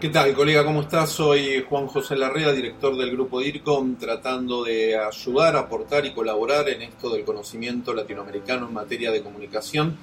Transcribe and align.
¿Qué 0.00 0.10
tal, 0.10 0.32
colega? 0.32 0.64
¿Cómo 0.64 0.82
estás? 0.82 1.10
Soy 1.10 1.64
Juan 1.68 1.88
José 1.88 2.14
Larrea, 2.14 2.52
director 2.52 2.96
del 2.96 3.10
grupo 3.10 3.40
DIRCOM, 3.40 3.96
tratando 3.96 4.62
de 4.62 4.96
ayudar, 4.96 5.56
aportar 5.56 6.06
y 6.06 6.12
colaborar 6.12 6.68
en 6.68 6.82
esto 6.82 7.10
del 7.10 7.24
conocimiento 7.24 7.92
latinoamericano 7.92 8.68
en 8.68 8.74
materia 8.74 9.10
de 9.10 9.24
comunicación. 9.24 9.98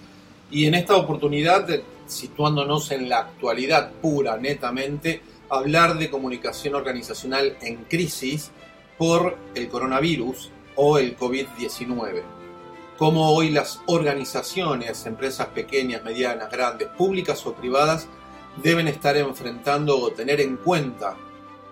Y 0.52 0.66
en 0.66 0.76
esta 0.76 0.98
oportunidad, 0.98 1.66
situándonos 2.08 2.92
en 2.92 3.08
la 3.08 3.20
actualidad 3.20 3.94
pura, 4.02 4.36
netamente, 4.36 5.22
hablar 5.50 5.98
de 5.98 6.10
comunicación 6.10 6.76
organizacional 6.76 7.56
en 7.62 7.86
crisis 7.86 8.52
por 8.98 9.38
el 9.56 9.70
coronavirus 9.70 10.52
o 10.76 10.98
el 10.98 11.18
COVID-19. 11.18 12.22
Cómo 12.98 13.34
hoy 13.34 13.50
las 13.50 13.80
organizaciones, 13.86 15.06
empresas 15.06 15.48
pequeñas, 15.48 16.04
medianas, 16.04 16.52
grandes, 16.52 16.90
públicas 16.90 17.46
o 17.46 17.54
privadas, 17.54 18.10
deben 18.58 18.88
estar 18.88 19.16
enfrentando 19.18 20.00
o 20.00 20.12
tener 20.12 20.42
en 20.42 20.58
cuenta 20.58 21.16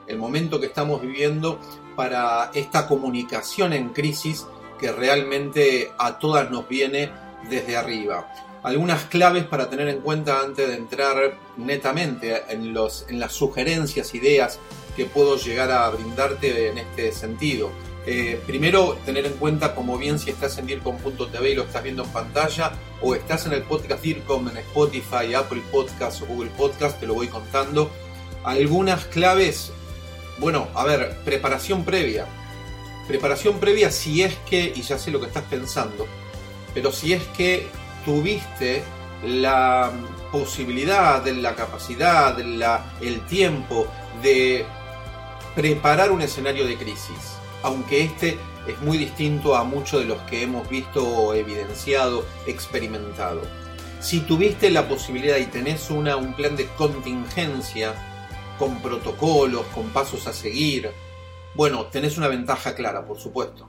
el 0.07 0.17
momento 0.17 0.59
que 0.59 0.67
estamos 0.67 1.01
viviendo 1.01 1.59
para 1.95 2.51
esta 2.53 2.87
comunicación 2.87 3.73
en 3.73 3.89
crisis 3.89 4.45
que 4.79 4.91
realmente 4.91 5.91
a 5.97 6.19
todas 6.19 6.49
nos 6.51 6.67
viene 6.67 7.11
desde 7.49 7.77
arriba. 7.77 8.27
Algunas 8.63 9.03
claves 9.03 9.43
para 9.43 9.69
tener 9.69 9.89
en 9.89 9.99
cuenta 10.01 10.39
antes 10.39 10.67
de 10.67 10.75
entrar 10.75 11.37
netamente 11.57 12.43
en, 12.49 12.73
los, 12.73 13.05
en 13.09 13.19
las 13.19 13.33
sugerencias, 13.33 14.15
ideas 14.15 14.59
que 14.95 15.05
puedo 15.05 15.37
llegar 15.37 15.71
a 15.71 15.89
brindarte 15.89 16.69
en 16.69 16.77
este 16.77 17.11
sentido. 17.11 17.71
Eh, 18.05 18.41
primero, 18.45 18.97
tener 19.05 19.25
en 19.25 19.33
cuenta, 19.33 19.73
como 19.73 19.97
bien 19.97 20.19
si 20.19 20.29
estás 20.29 20.57
en 20.57 20.65
DIRCOM.tv 20.65 21.51
y 21.51 21.55
lo 21.55 21.63
estás 21.63 21.83
viendo 21.83 22.03
en 22.03 22.09
pantalla, 22.09 22.73
o 23.01 23.15
estás 23.15 23.45
en 23.45 23.53
el 23.53 23.63
podcast 23.63 24.03
DIRCOM 24.03 24.49
en 24.49 24.57
Spotify, 24.57 25.33
Apple 25.33 25.61
Podcast 25.71 26.21
o 26.21 26.25
Google 26.25 26.51
Podcast, 26.57 26.99
te 26.99 27.07
lo 27.07 27.13
voy 27.13 27.27
contando. 27.27 27.89
Algunas 28.43 29.05
claves, 29.05 29.71
bueno, 30.39 30.67
a 30.73 30.83
ver, 30.83 31.17
preparación 31.23 31.85
previa. 31.85 32.25
Preparación 33.07 33.59
previa 33.59 33.89
si 33.89 34.21
es 34.21 34.35
que, 34.49 34.73
y 34.75 34.81
ya 34.81 34.97
sé 34.97 35.11
lo 35.11 35.21
que 35.21 35.27
estás 35.27 35.43
pensando, 35.43 36.05
pero 36.73 36.91
si 36.91 37.13
es 37.13 37.23
que 37.37 37.67
tuviste 38.03 38.83
la 39.25 39.91
posibilidad, 40.31 41.25
la 41.25 41.55
capacidad, 41.55 42.37
el 42.39 43.25
tiempo 43.27 43.87
de 44.21 44.65
preparar 45.55 46.11
un 46.11 46.21
escenario 46.21 46.65
de 46.65 46.75
crisis 46.77 47.42
aunque 47.63 48.03
este 48.03 48.37
es 48.67 48.79
muy 48.81 48.97
distinto 48.97 49.55
a 49.55 49.63
muchos 49.63 50.01
de 50.01 50.07
los 50.07 50.21
que 50.23 50.43
hemos 50.43 50.69
visto, 50.69 51.33
evidenciado, 51.33 52.25
experimentado. 52.45 53.41
Si 53.99 54.19
tuviste 54.19 54.69
la 54.69 54.87
posibilidad 54.87 55.37
y 55.37 55.45
tenés 55.45 55.89
una, 55.89 56.17
un 56.17 56.33
plan 56.33 56.55
de 56.55 56.67
contingencia, 56.77 57.93
con 58.59 58.81
protocolos, 58.81 59.65
con 59.73 59.89
pasos 59.89 60.27
a 60.27 60.33
seguir, 60.33 60.91
bueno, 61.55 61.85
tenés 61.87 62.17
una 62.17 62.27
ventaja 62.27 62.75
clara, 62.75 63.05
por 63.05 63.17
supuesto. 63.17 63.67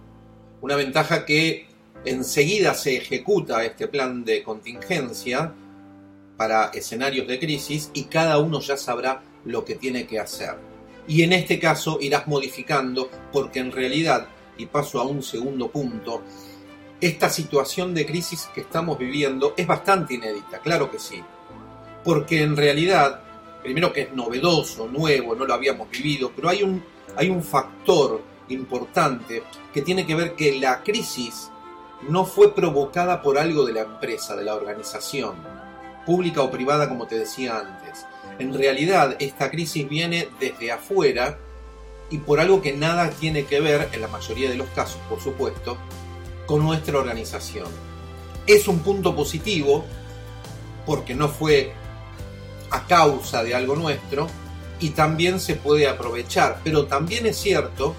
Una 0.61 0.77
ventaja 0.77 1.25
que 1.25 1.67
enseguida 2.05 2.75
se 2.75 2.97
ejecuta 2.97 3.65
este 3.65 3.89
plan 3.89 4.25
de 4.25 4.43
contingencia 4.43 5.53
para 6.37 6.67
escenarios 6.67 7.27
de 7.27 7.39
crisis 7.39 7.91
y 7.95 8.05
cada 8.05 8.39
uno 8.39 8.61
ya 8.61 8.77
sabrá 8.77 9.23
lo 9.45 9.65
que 9.65 9.77
tiene 9.77 10.07
que 10.07 10.19
hacer 10.19 10.74
y 11.07 11.23
en 11.23 11.33
este 11.33 11.59
caso 11.59 11.99
irás 12.01 12.27
modificando 12.27 13.11
porque 13.33 13.61
en 13.61 13.73
realidad, 13.73 14.29
y 14.57 14.67
paso 14.67 15.01
a 15.01 15.05
un 15.05 15.23
segundo 15.23 15.71
punto, 15.71 16.23
esta 17.01 17.29
situación 17.29 17.93
de 17.93 18.07
crisis 18.07 18.49
que 18.55 18.63
estamos 18.63 18.99
viviendo 18.99 19.55
es 19.57 19.67
bastante 19.67 20.15
inédita, 20.15 20.61
claro 20.61 20.91
que 20.91 20.99
sí, 20.99 21.23
porque 22.03 22.43
en 22.43 22.57
realidad, 22.57 23.21
primero 23.63 23.93
que 23.93 24.03
es 24.03 24.13
novedoso, 24.13 24.89
nuevo, 24.89 25.35
no 25.35 25.45
lo 25.45 25.55
habíamos 25.55 25.91
vivido, 25.91 26.33
pero 26.35 26.49
hay 26.49 26.63
un, 26.63 26.83
hay 27.17 27.29
un 27.29 27.43
factor 27.43 28.23
importante 28.49 29.43
que 29.73 29.83
tiene 29.83 30.07
que 30.07 30.15
ver 30.15 30.35
que 30.35 30.59
la 30.59 30.83
crisis 30.83 31.51
no 32.09 32.25
fue 32.25 32.55
provocada 32.55 33.23
por 33.23 33.39
algo 33.39 33.65
de 33.65 33.73
la 33.73 33.83
empresa, 33.83 34.37
de 34.37 34.45
la 34.45 34.55
organización, 34.55 35.35
pública 36.05 36.43
o 36.43 36.51
privada 36.51 36.89
como 36.89 37.07
te 37.07 37.19
decía 37.19 37.59
antes, 37.59 38.07
en 38.39 38.55
realidad, 38.55 39.17
esta 39.19 39.51
crisis 39.51 39.89
viene 39.89 40.29
desde 40.41 40.73
afuera 40.73 41.39
y 42.11 42.19
por 42.19 42.41
algo 42.41 42.61
que 42.61 42.73
nada 42.73 43.11
tiene 43.11 43.45
que 43.45 43.61
ver, 43.61 43.89
en 43.93 44.01
la 44.01 44.09
mayoría 44.09 44.51
de 44.51 44.57
los 44.57 44.69
casos, 44.71 45.01
por 45.09 45.21
supuesto, 45.21 45.79
con 46.47 46.63
nuestra 46.63 46.99
organización. 46.99 47.69
Es 48.47 48.69
un 48.69 48.81
punto 48.81 49.17
positivo 49.17 49.85
porque 50.85 51.15
no 51.15 51.29
fue 51.29 51.73
a 52.71 52.87
causa 52.87 53.43
de 53.43 53.55
algo 53.55 53.77
nuestro 53.77 54.27
y 54.81 54.91
también 54.91 55.41
se 55.41 55.55
puede 55.55 55.89
aprovechar, 55.89 56.61
pero 56.63 56.87
también 56.87 57.27
es 57.27 57.37
cierto 57.37 57.95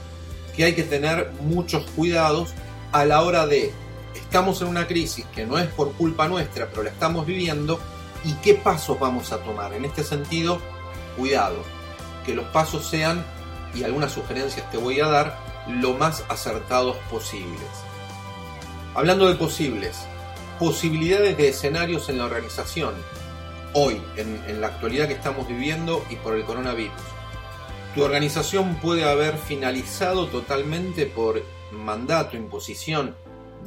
que 0.56 0.66
hay 0.66 0.74
que 0.74 0.84
tener 0.84 1.32
muchos 1.42 1.84
cuidados 1.92 2.54
a 2.92 3.06
la 3.06 3.22
hora 3.22 3.48
de 3.48 3.74
estamos 4.14 4.62
en 4.62 4.68
una 4.68 4.88
crisis 4.88 5.26
que 5.34 5.46
no 5.46 5.58
es 5.58 5.68
por 5.68 5.94
culpa 5.94 6.28
nuestra, 6.28 6.68
pero 6.70 6.84
la 6.84 6.90
estamos 6.90 7.26
viviendo 7.26 7.80
y 8.26 8.34
qué 8.36 8.56
pasos 8.56 9.00
vamos 9.00 9.32
a 9.32 9.38
tomar. 9.38 9.74
En 9.74 9.86
este 9.86 10.04
sentido, 10.04 10.60
cuidado, 11.16 11.58
que 12.26 12.34
los 12.34 12.46
pasos 12.48 12.86
sean, 12.86 13.24
y 13.74 13.84
algunas 13.84 14.12
sugerencias 14.12 14.70
te 14.72 14.78
voy 14.78 15.00
a 15.00 15.08
dar, 15.08 15.38
lo 15.68 15.94
más 15.94 16.24
acertados 16.28 16.98
posibles. 17.10 17.70
Hablando 18.96 19.28
de 19.28 19.36
posibles, 19.36 20.06
posibilidades 20.60 21.38
de 21.38 21.50
escenarios 21.50 22.10
en 22.10 22.18
la 22.18 22.26
organización, 22.26 22.94
hoy, 23.74 24.02
en, 24.18 24.42
en 24.48 24.62
la 24.62 24.68
actualidad 24.68 25.08
que 25.08 25.14
estamos 25.14 25.48
viviendo 25.48 26.04
y 26.10 26.16
por 26.16 26.36
el 26.36 26.46
coronavirus. 26.46 26.94
Tu 27.94 28.04
organización 28.04 28.76
puede 28.76 29.10
haber 29.10 29.38
finalizado 29.38 30.28
totalmente 30.28 31.06
por 31.06 31.44
mandato, 31.72 32.38
imposición 32.38 33.16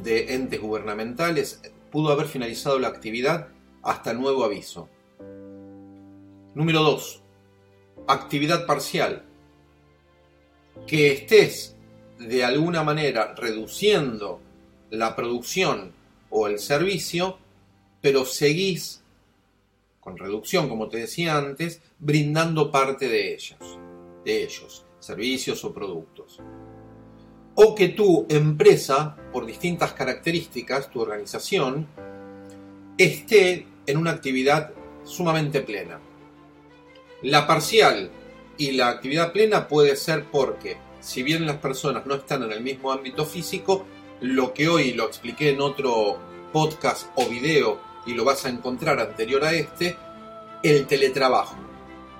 de 0.03 0.33
entes 0.35 0.61
gubernamentales, 0.61 1.61
pudo 1.91 2.11
haber 2.11 2.27
finalizado 2.27 2.79
la 2.79 2.87
actividad 2.87 3.47
hasta 3.83 4.13
nuevo 4.13 4.43
aviso. 4.43 4.89
Número 6.55 6.81
2. 6.81 7.21
Actividad 8.07 8.65
parcial. 8.65 9.25
Que 10.87 11.11
estés 11.11 11.75
de 12.19 12.43
alguna 12.43 12.83
manera 12.83 13.33
reduciendo 13.35 14.41
la 14.89 15.15
producción 15.15 15.93
o 16.29 16.47
el 16.47 16.59
servicio, 16.59 17.37
pero 18.01 18.25
seguís 18.25 19.03
con 19.99 20.17
reducción, 20.17 20.69
como 20.69 20.89
te 20.89 20.97
decía 20.97 21.37
antes, 21.37 21.81
brindando 21.99 22.71
parte 22.71 23.07
de 23.07 23.33
ellos, 23.33 23.79
de 24.25 24.43
ellos, 24.43 24.85
servicios 24.99 25.63
o 25.63 25.73
productos. 25.73 26.39
O 27.55 27.75
que 27.75 27.89
tu 27.89 28.25
empresa, 28.29 29.17
por 29.31 29.45
distintas 29.45 29.93
características, 29.93 30.89
tu 30.89 31.01
organización, 31.01 31.87
esté 32.99 33.65
en 33.87 33.97
una 33.97 34.11
actividad 34.11 34.71
sumamente 35.05 35.61
plena. 35.61 35.99
La 37.21 37.47
parcial 37.47 38.11
y 38.57 38.71
la 38.71 38.89
actividad 38.89 39.31
plena 39.31 39.69
puede 39.69 39.95
ser 39.95 40.25
porque, 40.25 40.77
si 40.99 41.23
bien 41.23 41.45
las 41.45 41.57
personas 41.57 42.05
no 42.05 42.15
están 42.15 42.43
en 42.43 42.51
el 42.51 42.61
mismo 42.61 42.91
ámbito 42.91 43.25
físico, 43.25 43.85
lo 44.19 44.53
que 44.53 44.67
hoy 44.67 44.91
lo 44.93 45.07
expliqué 45.07 45.51
en 45.51 45.61
otro 45.61 46.19
podcast 46.51 47.07
o 47.15 47.25
video 47.27 47.79
y 48.05 48.13
lo 48.13 48.25
vas 48.25 48.45
a 48.45 48.49
encontrar 48.49 48.99
anterior 48.99 49.45
a 49.45 49.53
este, 49.53 49.95
el 50.61 50.85
teletrabajo. 50.85 51.55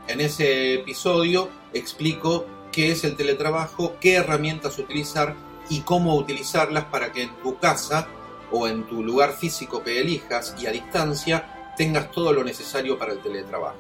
En 0.08 0.22
ese 0.22 0.76
episodio 0.76 1.50
explico 1.74 2.46
qué 2.72 2.92
es 2.92 3.04
el 3.04 3.18
teletrabajo, 3.18 3.98
qué 4.00 4.16
herramientas 4.16 4.80
utilizar 4.80 5.36
y 5.70 5.82
cómo 5.82 6.16
utilizarlas 6.16 6.86
para 6.86 7.12
que 7.12 7.24
en 7.24 7.36
tu 7.44 7.60
casa 7.60 8.08
o 8.52 8.68
en 8.68 8.84
tu 8.84 9.04
lugar 9.04 9.34
físico 9.34 9.84
que 9.84 10.00
elijas 10.00 10.56
y 10.60 10.68
a 10.68 10.72
distancia 10.72 11.74
tengas 11.78 12.12
todo 12.12 12.34
lo 12.34 12.44
necesario 12.44 12.98
para 12.98 13.14
el 13.14 13.20
teletrabajo. 13.20 13.78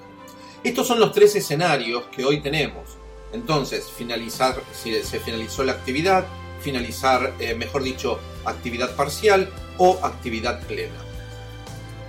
Estos 0.63 0.87
son 0.87 0.99
los 0.99 1.11
tres 1.11 1.35
escenarios 1.35 2.05
que 2.11 2.25
hoy 2.25 2.41
tenemos. 2.41 2.97
Entonces, 3.31 3.89
finalizar, 3.89 4.61
si 4.73 5.01
se 5.03 5.19
finalizó 5.19 5.63
la 5.63 5.73
actividad, 5.73 6.25
finalizar, 6.61 7.33
eh, 7.39 7.55
mejor 7.55 7.83
dicho, 7.83 8.19
actividad 8.45 8.95
parcial 8.95 9.49
o 9.77 9.99
actividad 10.03 10.61
plena. 10.67 10.95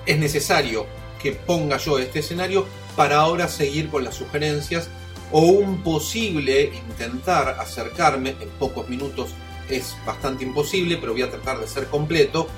Es 0.06 0.19
necesario 0.19 0.87
que 1.20 1.32
ponga 1.32 1.76
yo 1.76 1.99
este 1.99 2.20
escenario 2.20 2.67
para 2.96 3.19
ahora 3.19 3.49
seguir 3.49 3.90
con 3.90 4.05
las 4.05 4.17
sugerencias 4.17 4.88
o 5.32 5.43
un 5.43 5.82
posible 5.82 6.73
intentar 6.75 7.56
acercarme, 7.61 8.37
en 8.40 8.49
pocos 8.58 8.88
minutos 8.88 9.31
es 9.76 9.96
bastante 10.05 10.44
imposible, 10.44 10.96
pero 10.96 11.12
voy 11.12 11.22
a 11.22 11.31
tratar 11.31 11.58
de 11.58 11.67
ser 11.67 11.87
completo, 11.88 12.49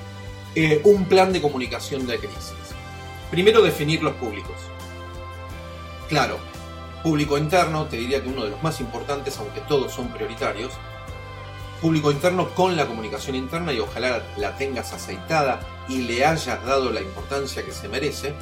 eh, 0.55 0.81
un 0.83 1.05
plan 1.05 1.33
de 1.33 1.41
comunicación 1.41 2.05
de 2.05 2.19
crisis. 2.19 2.53
Primero, 3.31 3.61
definir 3.61 4.03
los 4.03 4.13
públicos. 4.13 4.55
Claro, 6.07 6.37
público 7.01 7.37
interno, 7.37 7.85
te 7.85 7.97
diría 7.97 8.21
que 8.21 8.29
uno 8.29 8.43
de 8.43 8.51
los 8.51 8.61
más 8.63 8.79
importantes, 8.79 9.37
aunque 9.37 9.61
todos 9.61 9.91
son 9.91 10.09
prioritarios. 10.09 10.71
Público 11.81 12.11
interno 12.11 12.49
con 12.49 12.77
la 12.77 12.85
comunicación 12.85 13.35
interna 13.35 13.73
y 13.73 13.79
ojalá 13.79 14.23
la 14.37 14.55
tengas 14.55 14.93
aceitada 14.93 15.59
y 15.89 16.03
le 16.03 16.25
hayas 16.25 16.63
dado 16.65 16.91
la 16.91 17.01
importancia 17.01 17.63
que 17.65 17.71
se 17.71 17.89
merece. 17.89 18.33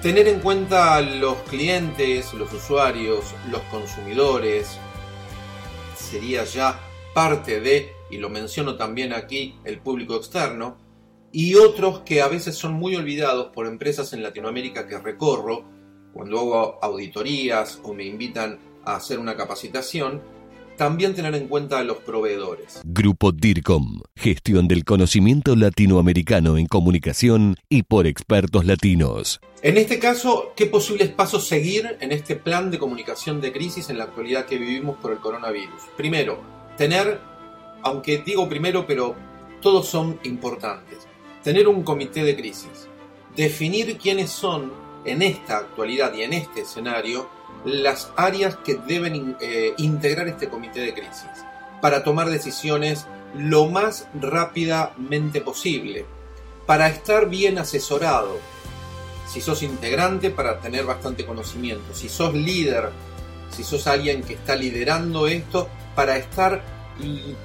Tener 0.00 0.28
en 0.28 0.40
cuenta 0.40 1.00
los 1.02 1.36
clientes, 1.42 2.32
los 2.32 2.50
usuarios, 2.52 3.34
los 3.50 3.60
consumidores, 3.64 4.78
sería 5.94 6.44
ya 6.44 6.80
parte 7.12 7.60
de, 7.60 7.94
y 8.10 8.18
lo 8.18 8.28
menciono 8.28 8.76
también 8.76 9.12
aquí, 9.12 9.54
el 9.64 9.78
público 9.78 10.16
externo, 10.16 10.76
y 11.32 11.54
otros 11.54 12.00
que 12.00 12.22
a 12.22 12.28
veces 12.28 12.56
son 12.56 12.74
muy 12.74 12.96
olvidados 12.96 13.52
por 13.54 13.66
empresas 13.66 14.12
en 14.12 14.22
Latinoamérica 14.22 14.86
que 14.86 14.98
recorro 14.98 15.64
cuando 16.12 16.40
hago 16.40 16.78
auditorías 16.82 17.80
o 17.84 17.94
me 17.94 18.04
invitan 18.04 18.58
a 18.84 18.96
hacer 18.96 19.18
una 19.18 19.36
capacitación, 19.36 20.22
también 20.76 21.14
tener 21.14 21.34
en 21.34 21.46
cuenta 21.46 21.78
a 21.78 21.84
los 21.84 21.98
proveedores. 21.98 22.80
Grupo 22.84 23.32
DIRCOM, 23.32 24.00
gestión 24.16 24.66
del 24.66 24.84
conocimiento 24.84 25.54
latinoamericano 25.54 26.56
en 26.56 26.66
comunicación 26.66 27.56
y 27.68 27.82
por 27.82 28.06
expertos 28.06 28.64
latinos. 28.64 29.40
En 29.62 29.76
este 29.76 29.98
caso, 29.98 30.54
¿qué 30.56 30.64
posibles 30.64 31.10
pasos 31.10 31.46
seguir 31.46 31.98
en 32.00 32.12
este 32.12 32.34
plan 32.34 32.70
de 32.70 32.78
comunicación 32.78 33.42
de 33.42 33.52
crisis 33.52 33.90
en 33.90 33.98
la 33.98 34.04
actualidad 34.04 34.46
que 34.46 34.56
vivimos 34.56 34.96
por 34.96 35.12
el 35.12 35.18
coronavirus? 35.18 35.82
Primero, 35.98 36.40
tener, 36.78 37.20
aunque 37.82 38.18
digo 38.18 38.48
primero, 38.48 38.86
pero 38.86 39.14
todos 39.60 39.88
son 39.88 40.18
importantes, 40.24 40.98
tener 41.42 41.68
un 41.68 41.82
comité 41.82 42.24
de 42.24 42.36
crisis, 42.36 42.88
definir 43.36 43.98
quiénes 43.98 44.30
son 44.30 44.72
en 45.04 45.22
esta 45.22 45.58
actualidad 45.58 46.12
y 46.14 46.22
en 46.22 46.32
este 46.32 46.62
escenario 46.62 47.28
las 47.64 48.10
áreas 48.16 48.56
que 48.56 48.76
deben 48.76 49.36
eh, 49.40 49.74
integrar 49.78 50.28
este 50.28 50.48
comité 50.48 50.80
de 50.80 50.94
crisis 50.94 51.28
para 51.80 52.02
tomar 52.02 52.30
decisiones 52.30 53.06
lo 53.34 53.66
más 53.66 54.08
rápidamente 54.14 55.40
posible, 55.40 56.04
para 56.66 56.88
estar 56.88 57.28
bien 57.28 57.58
asesorado. 57.58 58.38
Si 59.26 59.40
sos 59.40 59.62
integrante, 59.62 60.30
para 60.30 60.58
tener 60.60 60.84
bastante 60.84 61.24
conocimiento. 61.24 61.94
Si 61.94 62.08
sos 62.08 62.34
líder, 62.34 62.90
si 63.50 63.62
sos 63.62 63.86
alguien 63.86 64.22
que 64.22 64.34
está 64.34 64.56
liderando 64.56 65.28
esto, 65.28 65.68
para 65.94 66.16
estar 66.16 66.62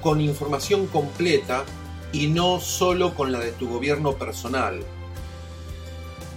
con 0.00 0.20
información 0.20 0.86
completa 0.86 1.64
y 2.12 2.28
no 2.28 2.60
solo 2.60 3.14
con 3.14 3.32
la 3.32 3.38
de 3.40 3.52
tu 3.52 3.68
gobierno 3.68 4.14
personal. 4.14 4.80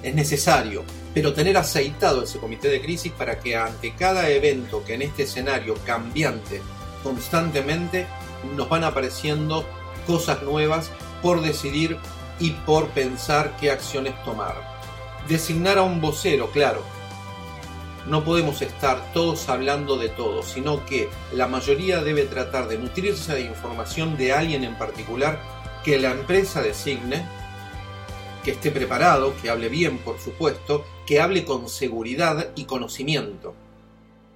Es 0.04 0.16
necesario, 0.16 0.84
pero 1.14 1.34
tener 1.34 1.58
aceitado 1.58 2.24
ese 2.24 2.40
comité 2.40 2.70
de 2.70 2.82
crisis 2.82 3.12
para 3.12 3.40
que 3.40 3.56
ante 3.56 3.94
cada 3.96 4.30
evento 4.30 4.84
que 4.86 4.94
en 4.96 5.04
este 5.04 5.24
escenario 5.24 5.76
cambiante 5.86 6.62
constantemente 7.04 8.08
nos 8.56 8.70
van 8.70 8.84
apareciendo 8.84 9.66
cosas 10.06 10.42
nuevas 10.44 10.92
por 11.22 11.42
decidir 11.42 11.98
y 12.40 12.52
por 12.52 12.88
pensar 12.90 13.56
qué 13.60 13.72
acciones 13.72 14.14
tomar. 14.24 14.56
Designar 15.28 15.78
a 15.78 15.84
un 15.84 16.02
vocero, 16.02 16.50
claro. 16.52 16.84
No 18.10 18.24
podemos 18.24 18.64
estar 18.64 19.14
todos 19.14 19.50
hablando 19.50 19.96
de 19.96 20.10
todo, 20.10 20.42
sino 20.42 20.84
que 20.84 21.10
la 21.32 21.48
mayoría 21.48 22.02
debe 22.02 22.24
tratar 22.24 22.68
de 22.68 22.80
nutrirse 22.80 23.36
de 23.36 23.42
información 23.42 24.18
de 24.18 24.34
alguien 24.34 24.64
en 24.64 24.76
particular 24.76 25.40
que 25.84 26.00
la 26.00 26.10
empresa 26.10 26.64
designe 26.64 27.24
que 28.44 28.52
esté 28.52 28.72
preparado, 28.72 29.36
que 29.40 29.52
hable 29.52 29.70
bien, 29.70 30.00
por 30.00 30.20
supuesto, 30.20 30.86
que 31.06 31.22
hable 31.22 31.46
con 31.46 31.70
seguridad 31.70 32.50
y 32.56 32.66
conocimiento. 32.66 33.54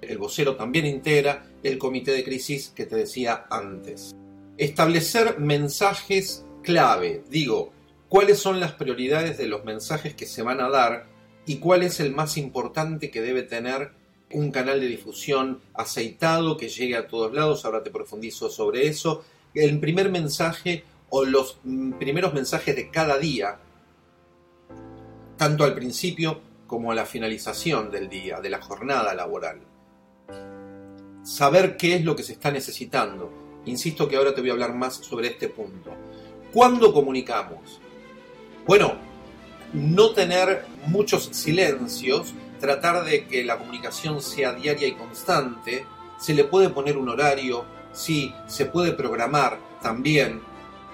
El 0.02 0.20
vocero 0.20 0.56
también 0.56 0.86
integra 0.86 1.44
el 1.64 1.80
comité 1.80 2.12
de 2.12 2.24
crisis 2.24 2.72
que 2.76 2.86
te 2.86 2.96
decía 2.96 3.46
antes. 3.50 4.14
Establecer 4.58 5.40
mensajes 5.40 6.46
clave, 6.62 7.24
digo, 7.28 7.72
cuáles 8.08 8.38
son 8.38 8.60
las 8.60 8.74
prioridades 8.74 9.40
de 9.40 9.48
los 9.48 9.66
mensajes 9.66 10.14
que 10.14 10.28
se 10.28 10.44
van 10.44 10.62
a 10.62 10.70
dar 10.70 11.13
y 11.46 11.58
cuál 11.58 11.84
es 11.84 12.00
el 12.00 12.14
más 12.14 12.38
importante 12.38 13.12
que 13.12 13.22
debe 13.22 13.44
tener 13.44 13.92
un 14.32 14.52
canal 14.52 14.80
de 14.80 14.88
difusión 14.88 15.62
aceitado 15.74 16.58
que 16.58 16.70
llegue 16.70 16.96
a 16.96 17.08
todos 17.08 17.34
lados, 17.34 17.66
ahora 17.66 17.84
te 17.84 17.92
profundizo 17.92 18.50
sobre 18.50 18.88
eso. 18.88 19.24
El 19.54 19.80
primer 19.80 20.10
mensaje 20.10 20.84
o 21.10 21.26
los 21.26 21.60
primeros 22.00 22.34
mensajes 22.34 22.76
de 22.76 22.90
cada 22.90 23.18
día 23.18 23.60
tanto 25.38 25.64
al 25.64 25.74
principio 25.74 26.40
como 26.68 26.92
a 26.92 26.96
la 26.96 27.06
finalización 27.06 27.92
del 27.92 28.10
día, 28.10 28.40
de 28.40 28.50
la 28.50 28.62
jornada 28.62 29.14
laboral. 29.14 29.60
Saber 31.24 31.78
qué 31.78 31.96
es 31.96 32.04
lo 32.04 32.16
que 32.16 32.24
se 32.24 32.34
está 32.34 32.52
necesitando. 32.52 33.32
Insisto 33.66 34.08
que 34.08 34.16
ahora 34.16 34.34
te 34.34 34.42
voy 34.42 34.52
a 34.52 34.54
hablar 34.54 34.74
más 34.74 34.96
sobre 34.96 35.28
este 35.28 35.50
punto. 35.50 35.92
¿Cuándo 36.54 36.94
comunicamos? 36.94 37.82
Bueno, 38.66 38.96
no 39.74 40.12
tener 40.12 40.66
muchos 40.86 41.26
silencios, 41.32 42.34
tratar 42.60 43.04
de 43.04 43.26
que 43.26 43.44
la 43.44 43.58
comunicación 43.58 44.22
sea 44.22 44.54
diaria 44.54 44.88
y 44.88 44.94
constante, 44.94 45.86
se 46.18 46.34
le 46.34 46.44
puede 46.44 46.70
poner 46.70 46.98
un 46.98 47.10
horario, 47.10 47.66
sí, 47.92 48.34
se 48.48 48.66
puede 48.66 48.94
programar 48.94 49.60
también, 49.82 50.42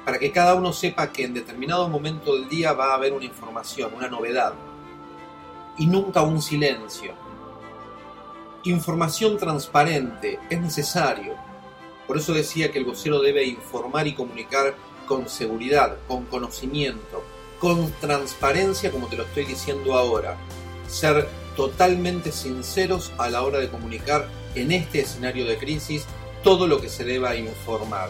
para 0.05 0.17
que 0.17 0.31
cada 0.31 0.55
uno 0.55 0.73
sepa 0.73 1.11
que 1.11 1.25
en 1.25 1.33
determinado 1.33 1.87
momento 1.89 2.33
del 2.33 2.49
día 2.49 2.73
va 2.73 2.91
a 2.91 2.95
haber 2.95 3.13
una 3.13 3.25
información, 3.25 3.93
una 3.93 4.07
novedad, 4.07 4.53
y 5.77 5.85
nunca 5.85 6.23
un 6.23 6.41
silencio. 6.41 7.13
Información 8.63 9.37
transparente 9.37 10.39
es 10.49 10.59
necesario. 10.59 11.35
Por 12.07 12.17
eso 12.17 12.33
decía 12.33 12.71
que 12.71 12.79
el 12.79 12.85
vocero 12.85 13.21
debe 13.21 13.45
informar 13.45 14.07
y 14.07 14.13
comunicar 14.13 14.75
con 15.05 15.29
seguridad, 15.29 15.97
con 16.07 16.25
conocimiento, 16.25 17.23
con 17.59 17.91
transparencia, 17.99 18.91
como 18.91 19.07
te 19.07 19.17
lo 19.17 19.23
estoy 19.23 19.45
diciendo 19.45 19.95
ahora. 19.95 20.37
Ser 20.87 21.27
totalmente 21.55 22.31
sinceros 22.31 23.11
a 23.17 23.29
la 23.29 23.43
hora 23.43 23.59
de 23.59 23.69
comunicar 23.69 24.27
en 24.55 24.71
este 24.71 25.01
escenario 25.01 25.45
de 25.45 25.57
crisis 25.57 26.05
todo 26.43 26.67
lo 26.67 26.79
que 26.79 26.89
se 26.89 27.03
deba 27.03 27.35
informar 27.35 28.09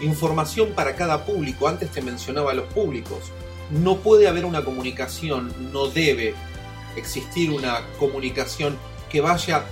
información 0.00 0.70
para 0.74 0.94
cada 0.94 1.24
público. 1.24 1.68
Antes 1.68 1.90
te 1.90 2.02
mencionaba 2.02 2.52
a 2.52 2.54
los 2.54 2.66
públicos. 2.72 3.32
No 3.70 3.98
puede 3.98 4.28
haber 4.28 4.44
una 4.44 4.64
comunicación, 4.64 5.72
no 5.72 5.88
debe 5.88 6.34
existir 6.96 7.50
una 7.50 7.82
comunicación 7.98 8.78
que 9.10 9.20
vaya 9.20 9.64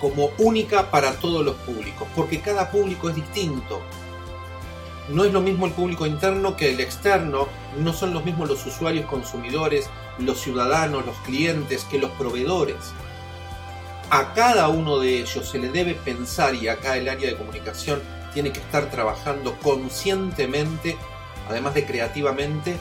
como 0.00 0.30
única 0.38 0.90
para 0.90 1.12
todos 1.14 1.44
los 1.44 1.56
públicos, 1.56 2.06
porque 2.14 2.40
cada 2.40 2.70
público 2.70 3.08
es 3.08 3.16
distinto. 3.16 3.80
No 5.10 5.24
es 5.24 5.32
lo 5.32 5.40
mismo 5.40 5.66
el 5.66 5.72
público 5.72 6.06
interno 6.06 6.54
que 6.54 6.70
el 6.70 6.80
externo, 6.80 7.48
no 7.78 7.92
son 7.94 8.12
los 8.12 8.24
mismos 8.24 8.48
los 8.48 8.66
usuarios 8.66 9.06
consumidores, 9.06 9.88
los 10.18 10.40
ciudadanos, 10.40 11.06
los 11.06 11.16
clientes, 11.18 11.84
que 11.84 11.98
los 11.98 12.10
proveedores. 12.12 12.76
A 14.10 14.34
cada 14.34 14.68
uno 14.68 14.98
de 14.98 15.20
ellos 15.20 15.48
se 15.48 15.58
le 15.58 15.70
debe 15.70 15.94
pensar, 15.94 16.54
y 16.54 16.68
acá 16.68 16.96
el 16.96 17.08
área 17.08 17.30
de 17.30 17.36
comunicación 17.36 18.00
tiene 18.34 18.52
que 18.52 18.60
estar 18.60 18.90
trabajando 18.90 19.56
conscientemente, 19.62 20.96
además 21.48 21.74
de 21.74 21.86
creativamente, 21.86 22.76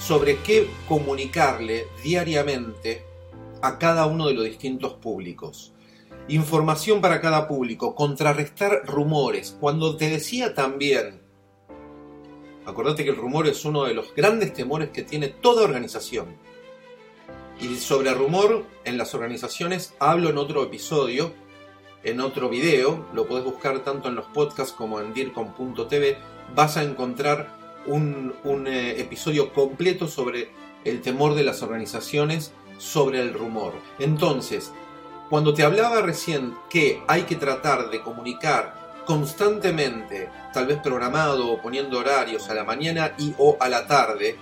sobre 0.00 0.38
qué 0.38 0.68
comunicarle 0.88 1.86
diariamente 2.02 3.04
a 3.62 3.78
cada 3.78 4.06
uno 4.06 4.26
de 4.26 4.34
los 4.34 4.44
distintos 4.44 4.94
públicos. 4.94 5.72
Información 6.28 7.00
para 7.00 7.20
cada 7.20 7.46
público, 7.46 7.94
contrarrestar 7.94 8.82
rumores. 8.84 9.56
Cuando 9.60 9.96
te 9.96 10.10
decía 10.10 10.54
también, 10.54 11.25
acordate 12.66 13.04
que 13.04 13.10
el 13.10 13.16
rumor 13.16 13.46
es 13.46 13.64
uno 13.64 13.84
de 13.84 13.94
los 13.94 14.14
grandes 14.14 14.52
temores 14.52 14.90
que 14.90 15.02
tiene 15.02 15.28
toda 15.28 15.62
organización. 15.62 16.26
Y 17.60 17.76
sobre 17.76 18.12
rumor 18.12 18.64
en 18.84 18.98
las 18.98 19.14
organizaciones 19.14 19.94
hablo 19.98 20.28
en 20.28 20.36
otro 20.36 20.62
episodio, 20.62 21.32
en 22.04 22.20
otro 22.20 22.48
video, 22.48 23.06
lo 23.14 23.26
puedes 23.26 23.44
buscar 23.44 23.80
tanto 23.80 24.08
en 24.08 24.14
los 24.14 24.26
podcasts 24.26 24.72
como 24.72 25.00
en 25.00 25.14
dircom.tv, 25.14 26.18
vas 26.54 26.76
a 26.76 26.82
encontrar 26.82 27.56
un, 27.86 28.34
eh, 28.66 29.00
episodio 29.00 29.52
completo 29.52 30.06
sobre 30.06 30.50
el 30.84 31.00
temor 31.00 31.34
de 31.34 31.44
las 31.44 31.62
organizaciones 31.62 32.52
sobre 32.78 33.20
el 33.20 33.32
rumor. 33.32 33.72
Entonces, 33.98 34.72
cuando 35.30 35.54
te 35.54 35.64
hablaba 35.64 36.02
recién 36.02 36.54
que 36.70 37.02
hay 37.08 37.22
que 37.22 37.36
tratar 37.36 37.90
de 37.90 38.02
comunicar 38.02 38.85
constantemente, 39.06 40.28
tal 40.52 40.66
vez 40.66 40.78
programado 40.78 41.50
o 41.50 41.62
poniendo 41.62 41.98
horarios 41.98 42.50
a 42.50 42.54
la 42.54 42.64
mañana 42.64 43.14
y 43.16 43.34
o 43.38 43.56
a 43.58 43.68
la 43.68 43.86
tarde, 43.86 44.36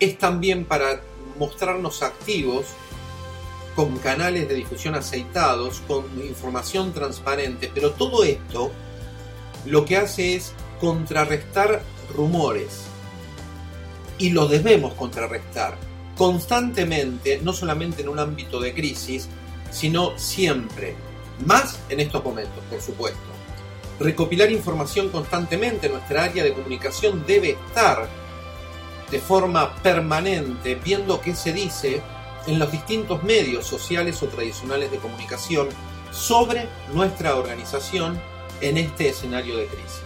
es 0.00 0.18
también 0.18 0.64
para 0.64 1.00
mostrarnos 1.38 2.02
activos 2.02 2.66
con 3.76 3.96
canales 3.98 4.48
de 4.48 4.54
difusión 4.54 4.94
aceitados, 4.94 5.82
con 5.86 6.04
información 6.26 6.92
transparente, 6.92 7.70
pero 7.72 7.92
todo 7.92 8.24
esto 8.24 8.72
lo 9.66 9.84
que 9.84 9.96
hace 9.96 10.34
es 10.34 10.52
contrarrestar 10.80 11.82
rumores. 12.16 12.82
Y 14.18 14.30
lo 14.30 14.48
debemos 14.48 14.94
contrarrestar 14.94 15.76
constantemente, 16.16 17.40
no 17.42 17.52
solamente 17.52 18.02
en 18.02 18.08
un 18.08 18.18
ámbito 18.18 18.60
de 18.60 18.74
crisis, 18.74 19.28
sino 19.70 20.18
siempre, 20.18 20.94
más 21.46 21.78
en 21.88 22.00
estos 22.00 22.22
momentos, 22.22 22.62
por 22.68 22.80
supuesto. 22.82 23.39
Recopilar 24.00 24.50
información 24.50 25.10
constantemente, 25.10 25.90
nuestra 25.90 26.24
área 26.24 26.42
de 26.42 26.54
comunicación 26.54 27.22
debe 27.26 27.50
estar 27.50 28.08
de 29.10 29.18
forma 29.18 29.74
permanente 29.82 30.74
viendo 30.74 31.20
qué 31.20 31.34
se 31.34 31.52
dice 31.52 32.00
en 32.46 32.58
los 32.58 32.72
distintos 32.72 33.22
medios 33.22 33.66
sociales 33.66 34.22
o 34.22 34.28
tradicionales 34.28 34.90
de 34.90 34.96
comunicación 34.96 35.68
sobre 36.10 36.66
nuestra 36.94 37.36
organización 37.36 38.18
en 38.62 38.78
este 38.78 39.10
escenario 39.10 39.58
de 39.58 39.66
crisis. 39.66 40.00